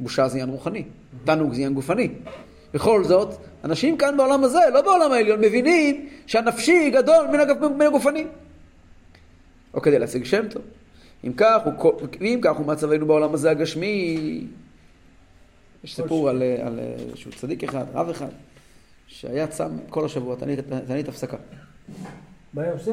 [0.00, 0.84] בושה זה עניין רוחני,
[1.24, 2.08] תענוג זה עניין גופני.
[2.74, 3.34] בכל זאת,
[3.64, 8.26] אנשים כאן בעולם הזה, לא בעולם העליון, מבינים שהנפשי גדול מן הגופ- מן הגופני.
[9.74, 10.62] או כדי להשיג שם טוב.
[11.26, 14.18] אם כך, הוא, ואם כך הוא מצבנו בעולם הזה הגשמי.
[15.84, 18.28] יש סיפור על, על איזשהו צדיק אחד, רב אחד,
[19.06, 20.36] שהיה צם כל השבוע,
[20.86, 21.36] תענית הפסקה.
[22.54, 22.92] מה היה עושה?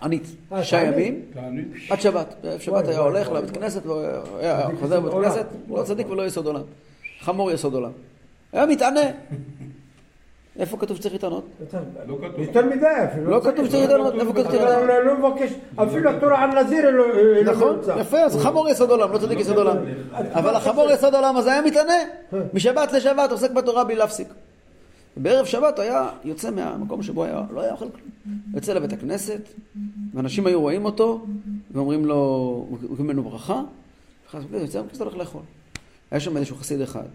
[0.00, 0.80] תענית, אה, שישה?
[0.84, 1.66] ימים, תענית.
[1.90, 2.34] עד שבת.
[2.42, 3.50] בערב שבת היה הולך לבית.
[3.56, 3.82] כנסת,
[4.80, 5.12] חוזר לבית.
[5.12, 6.06] כנסת, לא צדיק.
[6.10, 6.60] ולא יסוד עולם.
[7.20, 7.90] חמור יסוד עולם.
[8.52, 9.00] היה מתענה.
[10.58, 11.46] איפה כתוב שצריך להתענות?
[12.06, 12.40] לא כתוב.
[12.40, 13.30] יותר מדי אפילו.
[13.30, 14.88] לא כתוב שצריך להתענות, איפה כתוב שצריך להתענות?
[14.88, 15.50] לא לא מבקש,
[15.82, 17.78] אפילו התורה על נזיר לא- לא נכון.
[18.00, 19.76] יפה, אז חמור יסוד עולם, לא צדיק יסוד עולם.
[20.12, 21.94] אבל החמור יסוד עולם הזה היה מתענה.
[22.54, 24.28] משבת לשבת עוסק בתורה בלי להפסיק.
[25.16, 28.38] בערב שבת הוא היה יוצא מהמקום שבו היה, לא היה אוכל כלום.
[28.54, 29.40] יוצא לבית הכנסת,
[30.14, 31.26] ואנשים היו רואים אותו,
[31.70, 32.16] ואומרים לו,
[32.70, 33.62] אומרים ממנו ברכה,
[34.24, 35.42] ואחר כך יוצא מהכנסת הולך לאכול.
[36.10, 37.06] היה שם איזשהו חסיד אחד.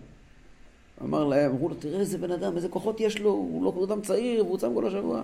[1.03, 4.01] אמר להם, אמרו לו, תראה איזה בן אדם, איזה כוחות יש לו, הוא לא אדם
[4.01, 5.21] צעיר, והוא צם כל השבוע.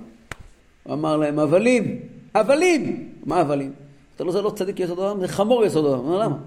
[0.83, 1.99] הוא אמר להם, הבלים,
[2.33, 3.09] הבלים!
[3.25, 3.73] מה הבלים?
[4.15, 6.05] אתה לא, זה לא צדיק יסוד עולם, זה חמור יסוד עולם.
[6.05, 6.37] אמר, למה?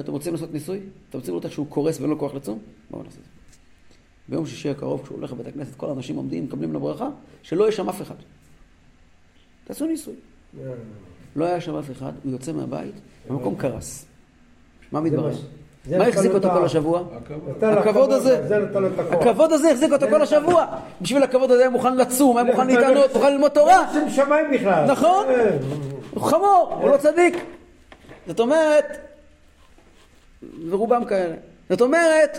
[0.00, 0.80] אתם רוצים לעשות ניסוי?
[1.10, 2.58] אתם רוצים לראות איך שהוא קורס ואין לו כוח לצום?
[2.90, 3.33] בואו נעשה את זה.
[4.28, 7.08] ביום שישי הקרוב, כשהוא הולך לבית הכנסת, כל האנשים עומדים, מקבלים לו ברכה,
[7.42, 8.14] שלא יהיה שם אף אחד.
[9.64, 10.14] תעשו ניסוי.
[11.36, 12.94] לא היה שם אף אחד, הוא יוצא מהבית,
[13.28, 14.04] המקום קרס.
[14.92, 15.30] מה מתברר?
[15.30, 15.34] מה-
[15.88, 17.02] זה החזיק אותו כל השבוע?
[17.62, 18.12] הכבוד.
[18.12, 18.48] הזה.
[18.48, 18.56] זה.
[19.10, 20.66] הכבוד הזה החזיק אותו כל השבוע.
[21.02, 23.92] בשביל הכבוד הזה היה מוכן לצום, היה מוכן להתענות, מוכן ללמוד תורה.
[23.94, 24.90] שם שמיים בכלל.
[24.92, 25.26] נכון.
[25.28, 25.56] אה,
[26.10, 27.34] הוא חמור, הוא לא צדיק.
[28.26, 28.84] זאת אומרת,
[30.70, 31.34] ורובם כאלה.
[31.70, 32.38] זאת אומרת,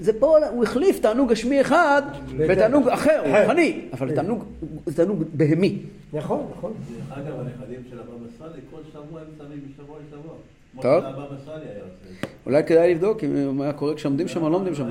[0.00, 2.02] זה פה, הוא החליף תענוג גשמי אחד
[2.48, 3.40] בתענוג אחר, אחר.
[3.42, 4.44] רוחני, אבל תענוג,
[4.86, 5.78] זה תענוג בהמי.
[6.12, 6.72] נכון, נכון.
[7.08, 10.32] דרך אגב, הנכדים של הבבא סאלי, כל שבוע הם צמים משבוע לשבוע.
[10.72, 11.00] כמו טוב.
[11.02, 12.26] שהבבא סאלי היה עושה את זה.
[12.46, 14.84] אולי כדאי לבדוק אם היה קורה כשעומדים שם או לא עומדים שם.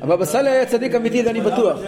[0.00, 0.24] הבבא.
[0.24, 1.80] סאלי היה צדיק אמיתי, זה אני בטוח.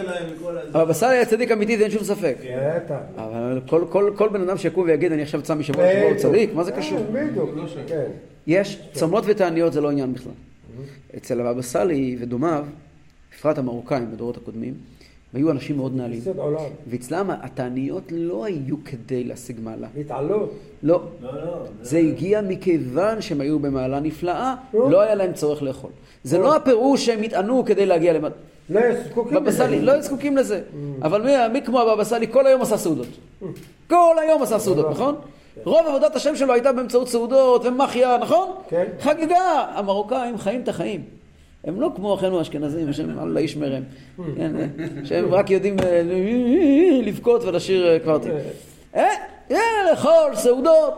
[0.74, 2.36] הבבא סאלי היה צדיק אמיתי, זה אין שום ספק.
[2.76, 2.94] בטח.
[3.16, 6.54] אבל כל- כל- כל בן אדם שיקום ויגיד, אני עכשיו צם משבוע לשבוע, הוא צדיק?
[6.54, 6.98] מה זה קשור?
[6.98, 7.50] אה, בדיוק.
[7.86, 8.04] כן.
[8.46, 10.32] יש, צומות ותעניות זה לא עניין בכלל.
[11.16, 12.64] אצל הבבא סאלי ודומיו,
[13.34, 14.74] בפרט המרוקאים בדורות הקודמים,
[15.34, 16.18] היו אנשים מאוד נעלים.
[16.18, 16.60] יסוד עולם.
[16.86, 19.88] ואצלם התעניות לא היו כדי להשיג מעלה.
[20.00, 20.52] התעלות.
[20.82, 21.02] לא.
[21.22, 21.66] לא, לא.
[21.82, 24.90] זה הגיע מכיוון שהם היו במעלה נפלאה, נו.
[24.90, 25.90] לא היה להם צורך לאכול.
[26.24, 28.34] זה לא הפירוש שהם התענו כדי להגיע למעלה.
[28.70, 30.62] לא היו זקוקים בבא סאלי, לא היו זקוקים לזה.
[31.02, 33.08] אבל מי, מי כמו הבבא סאלי כל היום עשה סעודות.
[33.88, 35.14] כל היום עשה סעודות, נכון?
[35.64, 38.48] רוב עבודת השם שלו הייתה באמצעות סעודות ומחיה, נכון?
[38.68, 38.84] כן.
[39.00, 39.36] חגיגה.
[39.74, 41.04] המרוקאים חיים את החיים.
[41.64, 43.82] הם לא כמו אחינו האשכנזים, שהם אללה ישמרם.
[44.36, 44.52] כן,
[45.04, 46.02] שהם רק יודעים אה,
[47.02, 48.28] לבכות ולשיר אה, קוורטי.
[48.96, 49.08] אה,
[49.90, 50.94] לאכול, סעודות.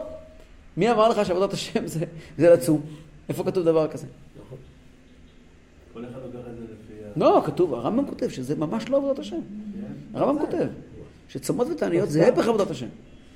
[0.77, 2.05] מי אמר לך שעבודת השם זה-
[2.39, 2.81] זה לצום?
[3.29, 4.07] איפה כתוב דבר כזה?
[7.17, 9.37] לא, כתוב, הרמב"ם כותב שזה ממש לא עבודת השם.
[10.15, 10.67] הרמב"ם כותב
[11.29, 12.87] שצומות ותעניות זה הפך עבודת השם.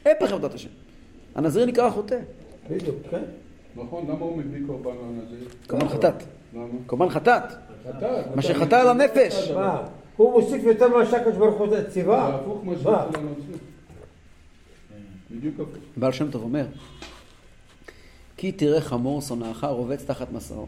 [0.07, 0.69] הפך עבודת השם.
[1.37, 2.19] הנזיר נקרא חוטא.
[2.71, 3.23] בדיוק, כן.
[3.77, 5.49] נכון, למה הוא מביא קורבן הנזיר?
[5.67, 6.15] קורבן חטאת.
[6.55, 6.65] למה?
[6.87, 7.43] קורבן חטאת.
[7.89, 8.37] חטאת.
[8.37, 9.51] מה שחטא על הנפש.
[9.51, 9.83] מה?
[10.17, 12.37] הוא מוסיף יותר ממה שהקדוש ברוך הוא זה ציווה?
[12.37, 12.75] הפוך מה?
[12.75, 13.59] שאצל הנוצרים.
[15.31, 15.75] בדיוק הפוך.
[15.97, 16.67] בעל שם טוב אומר
[18.37, 20.67] כי תראה חמור שונאך רובץ תחת מסעו.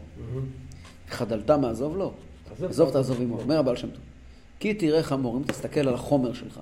[1.09, 2.13] חדלת מעזוב לו.
[2.69, 3.39] עזוב תעזוב עמו.
[3.39, 4.01] אומר הבעל שם טוב.
[4.59, 6.59] כי תראה חמור, אם תסתכל על החומר שלך,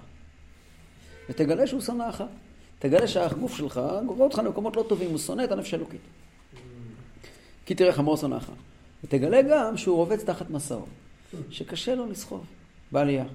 [1.30, 2.24] ותגלה שהוא שונאך.
[2.80, 6.02] תגלה שהגוף שלך גורר אותך למקומות לא טובים, הוא שונא את הנפש האלוקית.
[7.66, 8.52] כי תראה חמור שונאך.
[9.04, 10.86] ותגלה גם שהוא רובץ תחת מסעו,
[11.50, 12.46] שקשה לו לסחוב
[12.92, 13.26] בעלייה.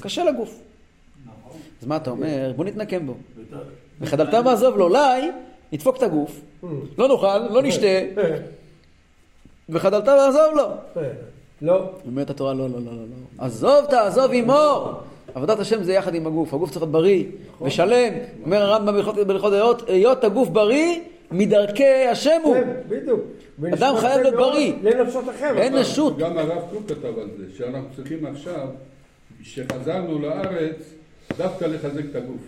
[0.00, 0.60] קשה לגוף.
[1.82, 2.52] אז מה אתה אומר?
[2.56, 3.16] בוא נתנקם בו.
[4.00, 5.30] וחדלת מעזוב לו, אולי
[5.72, 6.40] נדפוק את הגוף,
[6.98, 7.86] לא נאכל, לא נשתה,
[9.68, 10.68] וחדלת מעזוב לו.
[11.62, 11.90] לא.
[12.06, 13.44] אומרת התורה, לא, לא, לא, לא, לא.
[13.44, 14.92] עזוב תעזוב עמו.
[15.34, 16.54] עבודת השם זה יחד עם הגוף.
[16.54, 17.24] הגוף צריך להיות בריא
[17.62, 18.12] ושלם.
[18.44, 22.54] אומר הרמב"ם בהלכות בהלכות היות, היות הגוף בריא, מדרכי השם הוא.
[22.54, 23.20] כן, בדיוק.
[23.74, 24.72] אדם חייב להיות בריא.
[24.82, 25.54] לנפשותיכם.
[25.56, 26.18] אין נשות.
[26.18, 28.66] גם הרב קוק כתב על זה, שאנחנו צריכים עכשיו,
[29.42, 30.76] שחזרנו לארץ,
[31.38, 32.40] דווקא לחזק את הגוף.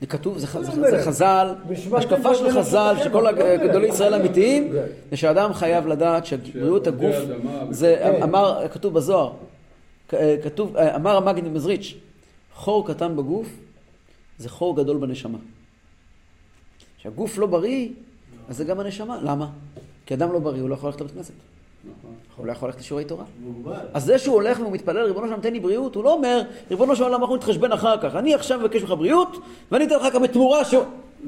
[0.00, 1.54] זה כתוב, זה, זה, אומרת, זה חז"ל,
[1.96, 3.60] השקפה של חז"ל, שכל אומרת.
[3.60, 4.86] גדולי ישראל האמיתיים, זה.
[5.10, 7.16] זה שאדם חייב לדעת שבריאות הגוף,
[7.70, 8.22] זה כן.
[8.22, 9.30] אמר, כתוב בזוהר,
[10.08, 10.14] כ-
[10.44, 11.94] כתוב, אמר המגד מזריץ',
[12.58, 13.46] חור קטן בגוף
[14.38, 15.38] זה חור גדול בנשמה.
[16.98, 17.88] כשהגוף לא בריא,
[18.48, 19.18] אז זה גם הנשמה.
[19.22, 19.46] למה?
[20.06, 21.32] כי אדם לא בריא, הוא לא יכול ללכת לבית כנסת.
[22.36, 23.24] הוא לא יכול ללכת לשיעורי תורה.
[23.94, 26.40] אז זה שהוא הולך והוא מתפלל, ריבונו שלום תן לי בריאות, הוא לא אומר,
[26.70, 29.36] ריבונו של עולם אנחנו נתחשבן אחר כך, אני עכשיו מבקש ממך בריאות,
[29.72, 30.74] ואני אתן לך גם בתמורה ש...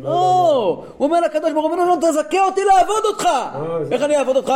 [0.03, 3.29] לא, הוא אומר לקדוש ברוך הוא, ריבונו שלום תזכה אותי לעבוד אותך.
[3.85, 4.53] זה- איך אני אעבוד אותך?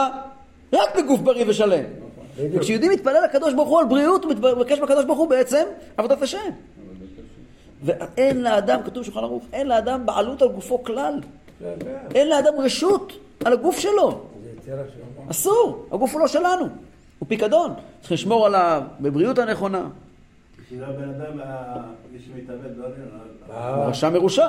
[0.72, 1.84] רק בגוף בריא ושלם.
[2.36, 2.54] בדיוק.
[2.56, 5.64] וכשיהודי מתפלל לקדוש ברוך הוא על בריאות, הוא מבקש מהקדוש ברוך הוא בעצם
[5.96, 6.38] עבודת השם.
[7.84, 11.20] ואין לאדם, כתוב בשולחן ערוך, אין לאדם בעלות על גופו כלל.
[12.14, 13.12] אין לאדם רשות
[13.44, 14.20] על הגוף שלו.
[15.30, 16.64] אסור, הגוף הוא לא שלנו,
[17.18, 17.70] הוא פיקדון.
[18.00, 19.88] צריך לשמור עליו בבריאות הנכונה.
[20.66, 22.96] בשביל הבן אדם, ה- מי שמתאבד, לא יודע.
[23.50, 24.48] אה, רשע מרושע,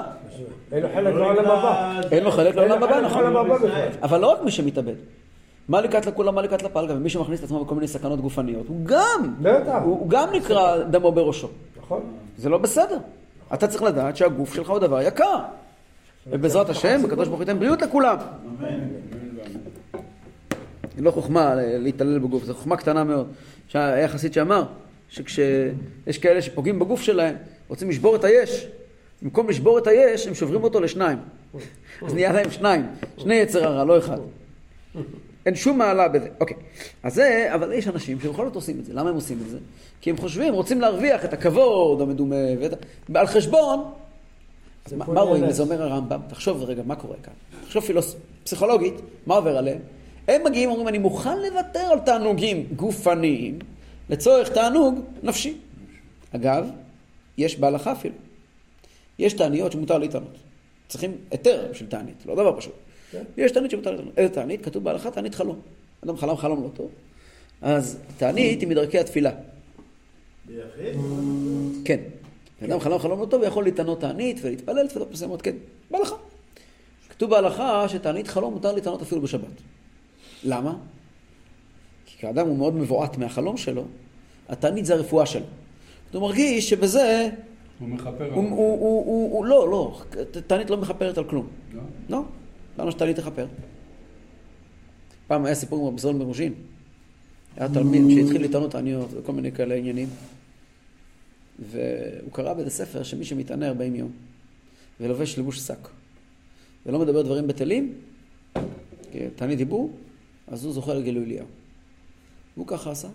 [0.71, 2.01] אין לו חלק לעולם הבא.
[2.11, 3.23] אין לו חלק לעולם הבא, נכון.
[4.03, 4.93] אבל לא רק מי שמתאבד.
[5.69, 8.85] מה לקט לכולם, מה לקט לפלגה, ומי שמכניס את עצמו בכל מיני סכנות גופניות, הוא
[8.85, 9.79] גם, בטח.
[9.83, 11.47] הוא הוא גם נקרא דמו בראשו.
[11.77, 12.01] נכון.
[12.37, 12.97] זה לא בסדר.
[13.53, 15.39] אתה צריך לדעת שהגוף שלך הוא דבר יקר.
[16.27, 18.17] ובעזרת השם, הקדוש ברוך הוא ייתן בריאות לכולם.
[20.95, 23.27] היא לא חוכמה להתעלל בגוף, זו חוכמה קטנה מאוד.
[23.73, 24.63] היה חסיד שאמר
[25.09, 27.35] שכשיש כאלה שפוגעים בגוף שלהם,
[27.67, 28.67] רוצים לשבור את היש,
[29.21, 31.17] במקום לשבור את היש, הם שוברים אותו לשניים.
[32.05, 32.85] אז נהיה להם שניים,
[33.17, 34.17] שני יצר הרע, לא אחד.
[35.45, 36.29] אין שום מעלה בזה.
[36.39, 36.57] אוקיי.
[37.03, 38.93] אז זה, אבל יש אנשים שבכל זאת עושים את זה.
[38.93, 39.57] למה הם עושים את זה?
[40.01, 42.85] כי הם חושבים, רוצים להרוויח את הכבוד המדומה, ואת...
[43.15, 43.91] על חשבון.
[44.85, 45.47] זה מה מה רואים.
[45.47, 45.63] בזה?
[45.63, 47.33] אומר הרמב"ם, תחשוב רגע, מה קורה כאן?
[47.63, 48.15] תחשוב פילוס...
[48.43, 48.93] פסיכולוגית,
[49.25, 49.79] מה עובר עליהם?
[50.27, 53.59] הם מגיעים, אומרים, אני מוכן לוותר על תענוגים גופניים
[54.09, 55.57] לצורך תענוג נפשי.
[56.35, 56.69] אגב,
[57.37, 58.15] יש בהלכה אפילו.
[59.19, 60.37] יש תעניות שמותר להתענות.
[60.87, 62.73] צריכים היתר בשביל תענית, לא דבר פשוט.
[63.11, 63.23] כן.
[63.37, 64.17] יש תענית שמותר להתענות.
[64.17, 64.65] איזה תענית?
[64.65, 65.59] כתוב בהלכה תענית חלום.
[66.03, 66.91] אדם חלם חלום לא טוב.
[67.61, 69.31] אז תענית היא מדרכי התפילה.
[71.85, 71.99] כן.
[72.65, 75.55] אדם חלם חלום לא טוב, יכול להתענות תענית ולהתפלל תפילות מסוימות, כן,
[75.91, 76.15] בהלכה.
[77.09, 79.61] כתוב בהלכה שתענית חלום מותר להתענות אפילו בשבת.
[80.43, 80.75] למה?
[82.05, 83.83] כי כשאדם הוא מאוד מבועת מהחלום שלו,
[84.49, 85.45] התענית זה הרפואה שלו.
[86.13, 87.29] הוא מרגיש שבזה,
[87.79, 90.01] הוא מכפר הוא, הוא, הוא, הוא לא, לא,
[90.47, 91.47] תענית לא מכפרת על כלום.
[91.73, 91.81] לא?
[92.09, 92.23] לא,
[92.79, 93.47] למה שתענית תכפר?
[95.27, 96.53] פעם היה סיפור עם רבי זול מרוז'ין.
[97.57, 100.09] היה תלמיד שהתחיל לטענות תעניות וכל מיני כאלה עניינים.
[101.59, 104.11] והוא קרא באיזה ספר שמי שמתענה 40 יום
[104.99, 105.87] ולובש לבוש שק
[106.85, 107.93] ולא מדבר דברים בטלים,
[109.35, 109.91] תענית דיבור,
[110.47, 111.45] אז הוא זוכה לגילוי אליהו.
[112.57, 113.07] והוא ככה עשה,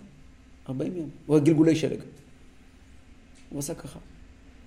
[0.68, 1.09] 40 יום.
[1.27, 2.01] הוא היה גלגולי שלג.
[3.51, 3.99] הוא עשה ככה.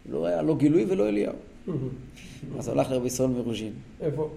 [0.09, 1.35] לא היה לא גילוי ולא אליהו.
[2.59, 3.73] אז הלך לרבי ישראל מרוז'ין.
[4.01, 4.29] איפה?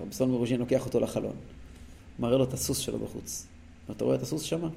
[0.00, 1.32] רבי סול מרוז'ין לוקח אותו לחלון,
[2.18, 3.46] מראה לו את הסוס שלו בחוץ.
[3.90, 4.68] אתה רואה את הסוס שמה?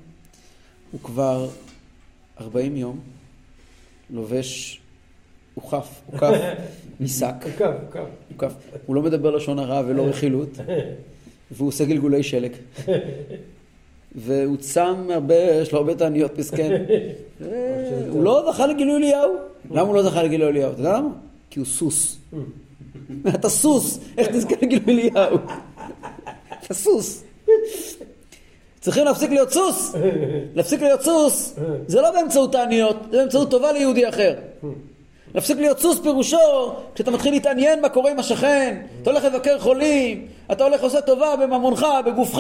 [0.92, 1.50] הוא כבר
[2.42, 3.00] 40 יום
[4.10, 4.82] לובש,
[5.54, 6.36] הוא חף, הוא כף
[7.02, 7.34] משק,
[8.30, 8.54] הוא כף,
[8.86, 10.50] הוא לא מדבר לשון הרע ולא רכילות,
[11.52, 12.52] והוא עושה גלגולי שלג.
[14.16, 16.86] והוא צם הרבה, יש לו הרבה תעניות מסכן.
[17.42, 19.36] אה, הוא לא זכה לגילוי אליהו.
[19.72, 20.72] למה הוא לא זכה לגילוי אליהו?
[20.72, 21.10] אתה יודע למה?
[21.50, 22.18] כי הוא סוס.
[23.36, 25.38] אתה סוס, איך תזכה לגילוי אליהו?
[26.66, 27.24] אתה סוס.
[28.80, 29.96] צריכים להפסיק להיות סוס.
[30.56, 31.56] להפסיק להיות סוס
[31.88, 34.34] זה לא באמצעות תעניות, זה באמצעות טובה ליהודי אחר.
[35.36, 36.38] להפסיק להיות סוס פירושו
[36.96, 41.36] כשאתה מתחיל להתעניין מה קורה עם השכן, אתה הולך לבקר חולים, אתה הולך עושה טובה
[41.36, 42.40] בממונך, בגופך,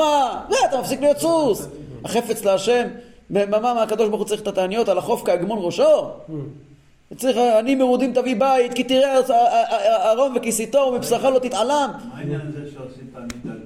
[0.69, 1.67] אתה מפסיק להיות סוס.
[2.05, 2.87] החפץ להשם,
[3.29, 6.09] מה מה הקדוש ברוך הוא צריך את התעניות על החוף כהגמון ראשו?
[7.17, 9.19] צריך, אני מרודים תביא בית, כי תראה
[10.11, 11.69] ארון וכיסיתו ומבשרך לא תתעלם.
[12.09, 13.57] מה העניין הזה שעושים תענית על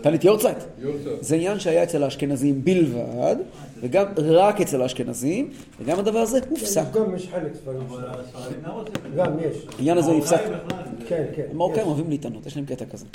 [0.00, 0.56] תענית יורצייט.
[0.78, 1.16] יורצייט.
[1.20, 3.36] זה עניין שהיה אצל האשכנזים בלבד,
[3.80, 6.82] וגם רק אצל האשכנזים, וגם הדבר הזה הופסק.
[6.92, 7.78] גם יש חלק ספרים.
[7.90, 8.60] הספרדים
[9.16, 9.56] גם יש.
[9.78, 10.40] העניין הזה נפסק.
[11.08, 11.42] כן, כן.
[11.50, 13.06] המרוקאים אוהבים להתענות, יש להם קטע כזה.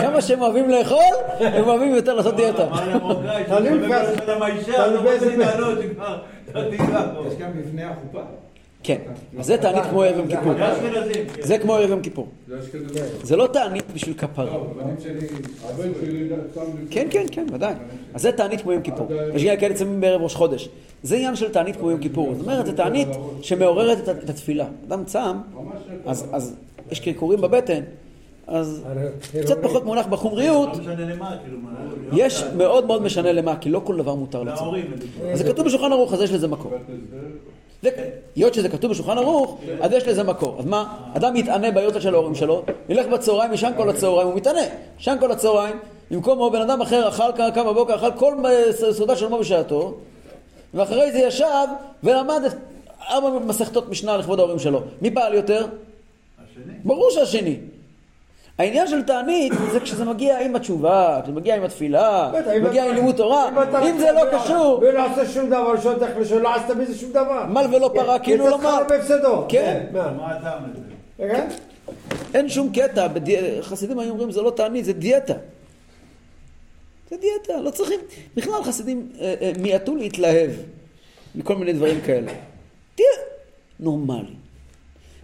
[0.00, 2.66] כמה שהם אוהבים לאכול, הם אוהבים יותר לעשות דיאטה.
[2.70, 3.44] מה למרוקאי?
[3.44, 3.68] תלוי
[4.64, 5.36] שהוא באיזה-
[6.54, 6.60] לא.
[7.28, 8.20] יש גם לפני החופה.
[8.82, 8.98] כן,
[9.38, 10.52] אז זה תענית כמו ערב יום כיפור.
[10.52, 11.14] זה.
[11.34, 11.42] כן.
[11.42, 12.28] זה כמו ערב יום כיפור.
[13.22, 14.58] זה לא תענית בשביל כפרה.
[16.02, 16.28] לי...
[16.90, 17.74] כן, כן, כן, ודאי.
[18.14, 19.08] אז זה תענית כמו יום כיפור.
[19.34, 20.68] יש גם כאלה צמים בערב ראש חודש.
[21.02, 22.34] זה עניין של תענית כמו יום כיפור.
[22.34, 23.08] זאת אומרת, זו תענית
[23.42, 24.66] שמעוררת את התפילה.
[24.88, 25.36] אדם צם,
[26.06, 26.56] אז אז
[26.90, 27.80] יש קרקורים בבטן,
[28.46, 28.82] אז
[29.42, 30.68] קצת פחות מונח בחומריות.
[30.76, 30.82] לא
[31.44, 31.70] כאילו, מה...
[32.12, 34.74] יש מאוד מאוד משנה למה, כי לא כל דבר מותר לצום.
[35.32, 36.72] אז זה כתוב בשולחן ערוך, אז יש לזה מקור.
[37.82, 37.90] זה-
[38.36, 40.56] היות שזה כתוב בשולחן ערוך, אז יש לזה מקור.
[40.58, 40.84] אז מה,
[41.16, 44.60] אדם יתענה ביוצא של ההורים שלו, ילך בצהריים, ישן כל הצהריים, הוא מתענה.
[45.00, 45.76] ישן כל הצהריים,
[46.10, 47.22] במקום בן אדם אחר אכל
[47.54, 49.94] קם בבוקר, אכל כל מ- סעודה של מו בשעתו,
[50.74, 51.44] ואחרי זה ישב
[52.04, 52.52] ולמד את
[53.10, 54.80] ארבע מסכתות משנה לכבוד ההורים שלו.
[55.02, 55.66] מי פעל יותר?
[56.38, 56.72] השני.
[56.84, 57.56] ברור שהשני.
[58.58, 63.16] העניין של תענית זה כשזה מגיע עם התשובה, כשזה מגיע עם התפילה, מגיע עם לימוד
[63.16, 63.48] תורה,
[63.90, 67.10] אם זה לא קשור, ולא עשה שום דבר, שעות איך לשאול, לא עשת בזה שום
[67.10, 67.46] דבר.
[67.46, 68.82] מל ולא פרה, כאילו לא מל.
[68.88, 69.44] בהפסדו.
[69.48, 69.86] כן.
[69.92, 70.32] מה?
[70.32, 70.82] הטעם לזה?
[71.34, 71.48] כן?
[72.34, 73.06] אין שום קטע,
[73.60, 75.34] חסידים היו אומרים זה לא תענית, זה דיאטה.
[77.10, 78.00] זה דיאטה, לא צריכים,
[78.36, 80.50] בכלל חסידים אה, אה, מיעטו להתלהב
[81.34, 82.32] מכל מיני דברים כאלה.
[82.94, 83.08] תהיה
[83.80, 84.34] נורמלי.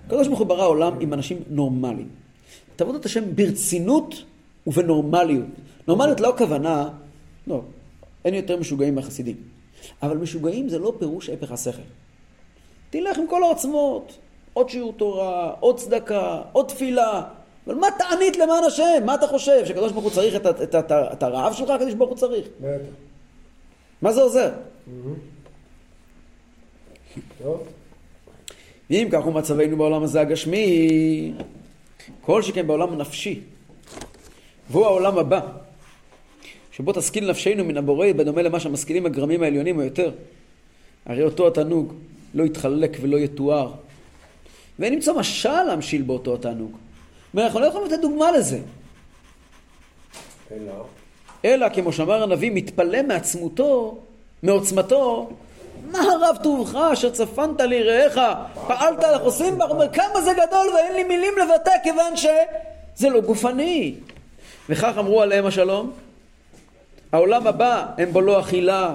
[0.06, 2.21] הקדוש ברוך הוא ברא עולם עם אנשים נורמליים.
[2.76, 4.14] את השם ברצינות
[4.66, 5.46] ובנורמליות.
[5.88, 6.88] נורמליות לא הכוונה,
[7.46, 7.60] לא,
[8.24, 9.36] אין יותר משוגעים מהחסידים.
[10.02, 11.82] אבל משוגעים זה לא פירוש הפך השכל.
[12.90, 14.18] תלך עם כל העוצמות,
[14.52, 17.22] עוד שיעור תורה, עוד צדקה, עוד תפילה.
[17.66, 19.02] אבל מה תענית למען השם?
[19.06, 19.62] מה אתה חושב?
[19.66, 21.70] שקדוש ברוך הוא צריך את, את, את, ה- את הרעב שלך?
[21.70, 22.46] הקדוש ברוך הוא צריך.
[24.02, 24.50] מה זה עוזר?
[27.42, 27.62] טוב.
[28.90, 31.32] ואם כך הוא מצבנו בעולם הזה הגשמי,
[32.20, 33.40] כל שכן בעולם הנפשי,
[34.70, 35.40] והוא העולם הבא,
[36.72, 40.10] שבו תשכיל נפשנו מן הבורא בדומה למה שהמשכילים הגרמים העליונים או יותר.
[41.06, 41.94] הרי אותו התענוג
[42.34, 43.72] לא יתחלק ולא יתואר.
[44.78, 46.76] ואין למצוא משל להמשיל באותו התענוג.
[47.34, 48.60] ואנחנו לא יכולים לתת דוגמה לזה.
[50.52, 50.84] אלא.
[51.44, 53.98] אלא, כמו שאמר הנביא, מתפלא מעצמותו,
[54.42, 55.30] מעוצמתו,
[55.92, 58.20] מה רב טובך אשר צפנת ליראיך,
[58.66, 63.20] פעלת על החוסים בה, אומר, כמה זה גדול ואין לי מילים לבטא כיוון שזה לא
[63.20, 63.94] גופני.
[64.68, 65.92] וכך אמרו עליהם השלום,
[67.12, 68.94] העולם הבא הם בו לא אכילה,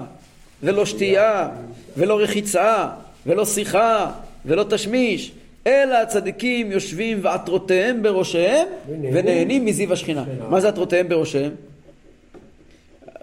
[0.62, 1.48] ולא שתייה,
[1.96, 2.88] ולא רחיצה,
[3.26, 4.10] ולא שיחה,
[4.44, 5.32] ולא תשמיש,
[5.66, 8.66] אלא הצדיקים יושבים ועטרותיהם בראשיהם.
[9.12, 10.24] ונהנים מזיו השכינה.
[10.48, 11.52] מה זה עטרותיהם בראשיהם?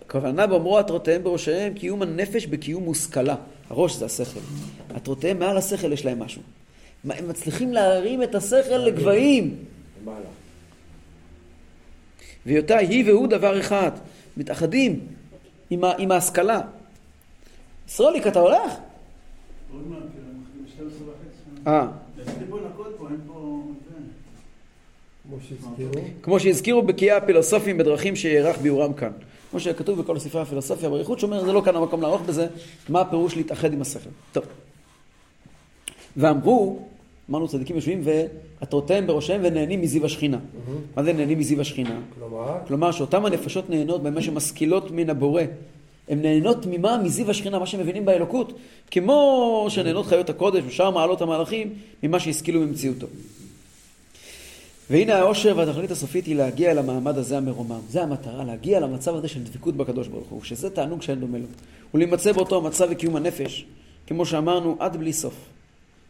[0.01, 3.35] הכוונה באומרו עטרותיהם בראשיהם קיום הנפש בקיום מושכלה.
[3.69, 4.39] הראש זה השכל.
[4.95, 6.41] עטרותיהם מעל השכל יש להם משהו.
[7.09, 9.57] הם מצליחים להרים את השכל לגבהים.
[10.05, 10.19] מעלה.
[12.45, 13.91] והיותה היא והוא דבר אחד.
[14.37, 14.99] מתאחדים
[15.69, 16.61] עם, ה, עם ההשכלה.
[17.87, 18.73] סרוליק, אתה הולך?
[19.73, 19.99] עוד מעט,
[20.75, 21.67] 12 וחצי.
[21.67, 21.87] אה.
[26.21, 26.81] כמו שהזכירו.
[26.81, 29.11] בקיאי הפילוסופים בדרכים שיארך ביאורם כאן.
[29.51, 32.47] כמו שכתוב בכל ספרי הפילוסופיה באריכות, שאומר, זה לא כאן המקום לערוך בזה,
[32.89, 34.09] מה הפירוש להתאחד עם השכל.
[34.31, 34.43] טוב.
[36.17, 36.79] ואמרו,
[37.29, 40.37] אמרנו צדיקים יושבים ועטרותיהם בראשיהם ונהנים מזיו השכינה.
[40.95, 41.99] מה זה נהנים מזיו השכינה?
[42.19, 45.43] כלומר, כלומר שאותם הנפשות נהנות במה שמשכילות מן הבורא.
[46.09, 46.97] הן נהנות ממה?
[47.03, 48.53] מזיו השכינה, מה שמבינים באלוקות.
[48.91, 53.07] כמו שנהנות חיות הקודש ושאר מעלות המהלכים, ממה שהשכילו ממציאותו.
[54.89, 57.79] והנה העושר והתכלית הסופית היא להגיע אל המעמד הזה המרומם.
[57.89, 61.45] זה המטרה, להגיע למצב הזה של דבקות בקדוש ברוך הוא, שזה תענוג שאין דומה לו.
[61.93, 63.65] ולהימצא באותו המצב וקיום הנפש,
[64.07, 65.33] כמו שאמרנו, עד בלי סוף.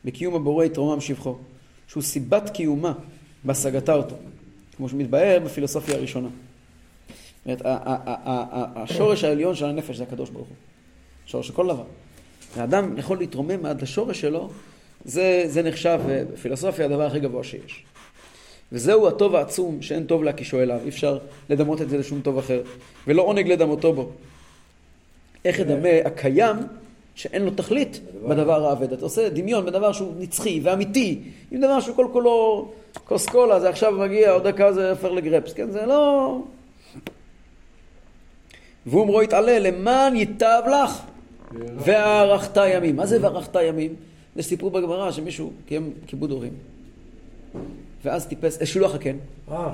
[0.05, 1.35] בקיום הבורא יתרומם שבחו,
[1.87, 2.93] שהוא סיבת קיומה
[3.43, 4.15] בהשגתה אותו,
[4.77, 6.29] כמו שמתבהר בפילוסופיה הראשונה.
[7.45, 7.61] זאת אומרת,
[8.75, 10.55] השורש העליון של הנפש זה הקדוש ברוך הוא.
[11.25, 11.83] שורש של כל דבר.
[12.55, 14.49] האדם יכול להתרומם עד לשורש שלו,
[15.05, 17.85] זה, זה נחשב אה, בפילוסופיה הדבר הכי גבוה שיש.
[18.71, 21.17] וזהו הטוב העצום שאין טוב להקישו אליו, אי אפשר
[21.49, 22.61] לדמות את זה לשום טוב אחר,
[23.07, 24.09] ולא עונג לדמותו בו.
[25.45, 26.55] איך ידמה הקיים
[27.15, 28.93] שאין לו תכלית בדבר האבד.
[28.93, 32.67] אתה עושה דמיון בדבר שהוא נצחי ואמיתי, עם דבר שהוא כל כולו
[33.03, 35.71] כוס קולה, זה עכשיו מגיע, עוד דקה זה הופך לגרפס, כן?
[35.71, 36.39] זה לא...
[38.85, 41.01] והוא אומרו יתעלה, למען ייטב לך
[41.75, 42.95] וארכת ימים.
[42.95, 43.95] מה זה וארכת ימים?
[44.35, 46.53] זה סיפור בגמרא שמישהו קיים כיבוד הורים.
[48.05, 49.17] ואז טיפס, אה, שילוח הקן,
[49.51, 49.73] אה,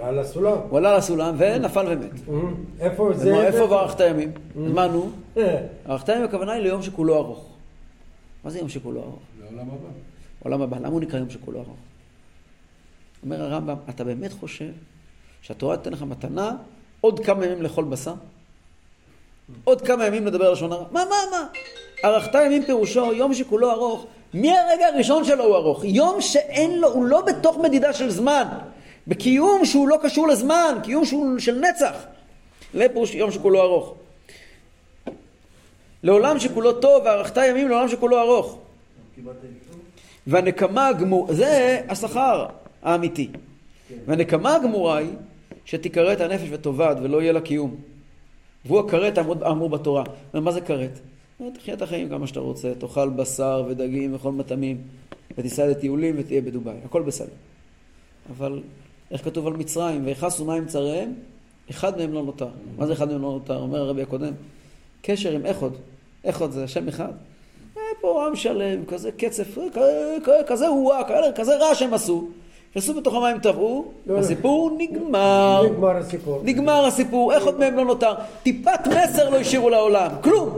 [0.00, 0.56] על הסולם.
[0.70, 2.10] הוא עלה לסולם ונפל ומת.
[2.28, 2.34] אה,
[2.80, 3.46] איפה זה?
[3.46, 4.32] איפה בארכת ימים?
[4.66, 5.10] אז מה נו?
[5.36, 7.46] אה, ארכת ימים הכוונה היא ליום שכולו ארוך.
[8.44, 9.18] מה זה יום שכולו ארוך?
[9.40, 9.88] לעולם הבא.
[10.44, 11.76] עולם הבא, למה הוא נקרא יום שכולו ארוך?
[13.22, 14.70] אומר הרמב"ם, אתה באמת חושב
[15.42, 16.56] שהתורה תיתן לך מתנה
[17.00, 18.14] עוד כמה ימים לאכול בשר?
[19.64, 20.84] עוד כמה ימים לדבר לשון הרע?
[20.90, 21.46] מה, מה, מה?
[22.04, 24.06] ארכת ימים פירושו יום שכולו ארוך.
[24.34, 25.84] מהרגע הראשון שלו הוא ארוך.
[25.84, 28.44] יום שאין לו, הוא לא בתוך מדידה של זמן.
[29.06, 31.94] בקיום שהוא לא קשור לזמן, קיום שהוא של נצח.
[32.74, 33.94] זה פירוש יום שכולו ארוך.
[36.02, 38.58] לעולם שכולו טוב, וארכת ימים לעולם שכולו ארוך.
[40.26, 42.46] והנקמה הגמורה, זה השכר
[42.82, 43.28] האמיתי.
[44.06, 45.10] והנקמה הגמורה היא
[45.64, 47.74] שתכרת הנפש ותאבד ולא יהיה לה קיום.
[48.64, 50.04] והוא הכרת האמור בתורה.
[50.34, 50.98] מה זה כרת?
[51.54, 54.76] תחיה את החיים כמה שאתה רוצה, תאכל בשר ודגים וכל מטעמים,
[55.38, 57.32] ותיסע לטיולים ותהיה בדובאי, הכל בסדר.
[58.36, 58.62] אבל
[59.10, 61.14] איך כתוב על מצרים, ויכסו מים צריהם,
[61.70, 62.48] אחד מהם לא נותר.
[62.78, 63.56] מה זה אחד מהם לא נותר?
[63.56, 64.32] אומר הרבי הקודם,
[65.02, 65.72] קשר עם איכות.
[66.24, 67.12] איכות זה שם אחד.
[67.76, 72.28] אה, פה עם שלם, כזה קצף, אה, כזה הואה, כזה רעש הם עשו.
[72.70, 74.20] נכנסו בתוך המים, טבעו, לא, לא.
[74.20, 75.62] הסיפור נגמר.
[75.70, 76.40] נגמר הסיפור.
[76.44, 78.14] נגמר הסיפור, איך עוד מהם לא נותר?
[78.42, 80.48] טיפת מסר לא השאירו לעולם, כלום.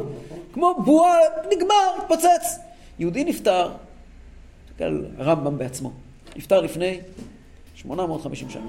[0.53, 1.19] כמו בועה,
[1.51, 2.59] נגמר, התפוצץ.
[2.99, 3.71] יהודי נפטר,
[4.67, 5.93] תסתכל הרמב"ם בעצמו,
[6.37, 7.01] נפטר לפני
[7.75, 8.63] 850 שנה.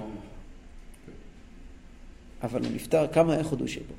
[2.44, 3.94] אבל הוא נפטר, כמה הוא השאיר פה?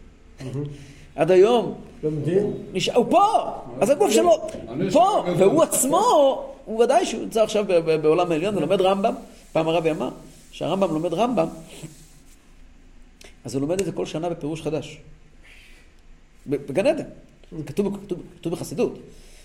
[1.17, 2.53] עד היום, לומדים?
[2.73, 3.55] נשאר, הוא פה!
[3.81, 4.49] אז הגוף שלו
[4.93, 7.65] פה, והוא עצמו, הוא ודאי שהוא נמצא עכשיו
[8.03, 9.15] בעולם העליון ולומד רמב"ם.
[9.53, 10.11] פעם הרבי אמר
[10.51, 11.49] שהרמב"ם לומד רמב"ם,
[13.45, 14.99] אז הוא לומד את זה כל שנה בפירוש חדש.
[16.47, 17.05] בגן עדן.
[17.67, 18.99] כתוב, כתוב, כתוב בחסידות,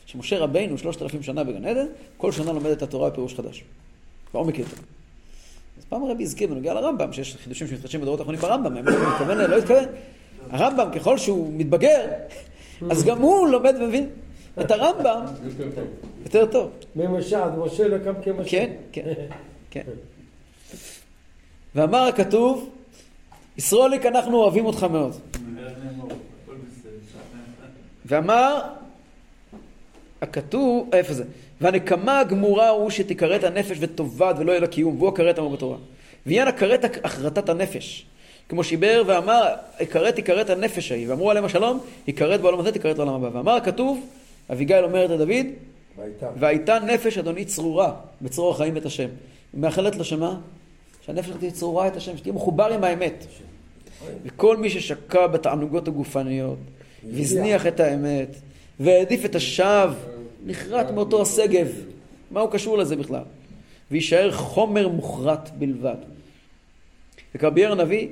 [0.06, 1.86] שמשה רבינו שלושת אלפים שנה בגן עדן,
[2.18, 3.64] כל שנה לומד את התורה בפירוש חדש.
[4.34, 4.78] בעומק יותר.
[5.78, 9.38] אז פעם הרבי הזכיר בנוגע לרמב"ם, שיש חידושים שמתחדשים בדורות האחרונים ברמב"ם, האם הוא מתכוון,
[9.38, 9.84] לא התכוון.
[10.50, 12.08] הרמב"ם, ככל שהוא מתבגר,
[12.91, 14.10] אז גם הוא לומד ומבין
[14.62, 15.88] את הרמב"ם יותר טוב.
[16.24, 16.72] יותר טוב.
[16.95, 18.50] ממשה עד משה לא קם כמשה.
[18.50, 19.14] כן, כן,
[19.72, 19.84] כן.
[21.76, 22.70] ואמר הכתוב,
[23.58, 25.12] ישרוליק, אנחנו אוהבים אותך מאוד.
[25.12, 26.89] מאז נאמר, הכל בסדר.
[28.10, 28.62] ואמר,
[30.22, 31.24] הכתוב, איפה זה?
[31.62, 35.78] והנקמה הגמורה הוא שתכרת הנפש ותאבד ולא יהיה לה קיום, והוא הכרת אמור בתורה.
[36.26, 38.05] ועניין הכרת הכרתת הנפש.
[38.49, 43.14] כמו שיבר ואמר, הכרת תכרת הנפש ההיא, ואמרו עליהם השלום, הכרת בעולם הזה, תכרת בעולם
[43.14, 43.38] הבא.
[43.38, 44.05] ואמר הכתוב,
[44.51, 45.45] אביגיל אומרת לדוד.
[46.36, 49.10] והייתה נפש אדוני צרורה בצרור החיים את השם.
[49.53, 50.38] היא מאחלת לו שמה?
[51.05, 53.26] שהנפש תהיה צרורה את השם, שתהיה מחובר עם האמת.
[54.26, 56.57] וכל מי ששקע בתענוגות הגופניות,
[57.14, 58.36] והזניח את האמת,
[58.80, 59.93] והעדיף את השווא,
[60.45, 61.68] נחרט מאותו השגב.
[62.32, 63.24] מה הוא קשור לזה בכלל?
[63.91, 65.95] ויישאר חומר מוחרט בלבד.
[67.36, 68.08] וכרבי יאיר הנביא,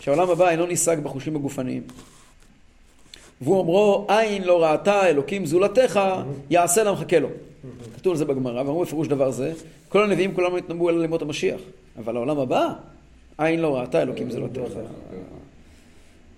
[0.00, 1.82] שהעולם הבא אינו נישג בחושים הגופניים.
[3.40, 6.00] והוא אומרו, עין לא ראתה אלוקים זולתך,
[6.50, 7.28] יעשה לה מחכה לו.
[7.96, 9.52] כתוב על זה בגמרא, ואמרו בפירוש דבר זה,
[9.88, 11.60] כל הנביאים כולם התנבאו אלא לימות המשיח.
[11.98, 12.68] אבל העולם הבא,
[13.38, 14.60] עין לא ראתה אלוקים זולתך.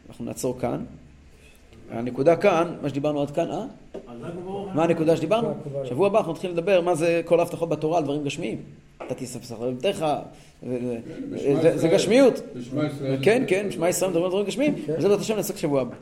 [0.08, 0.84] אנחנו נעצור כאן.
[1.90, 3.64] הנקודה כאן, מה שדיברנו עד כאן, אה?
[4.74, 5.54] מה הנקודה שדיברנו?
[5.84, 8.58] שבוע הבא אנחנו נתחיל לדבר מה זה כל ההבטחות בתורה על דברים גשמיים.
[9.06, 10.06] אתה תספסח לבתך,
[11.74, 12.34] זה גשמיות.
[12.56, 13.18] בשמע ישראל.
[13.22, 15.94] כן, כן, שמע ישראל מדברים על דברים גשמיים, וזה בעזרת השם נעסק שבוע הבא.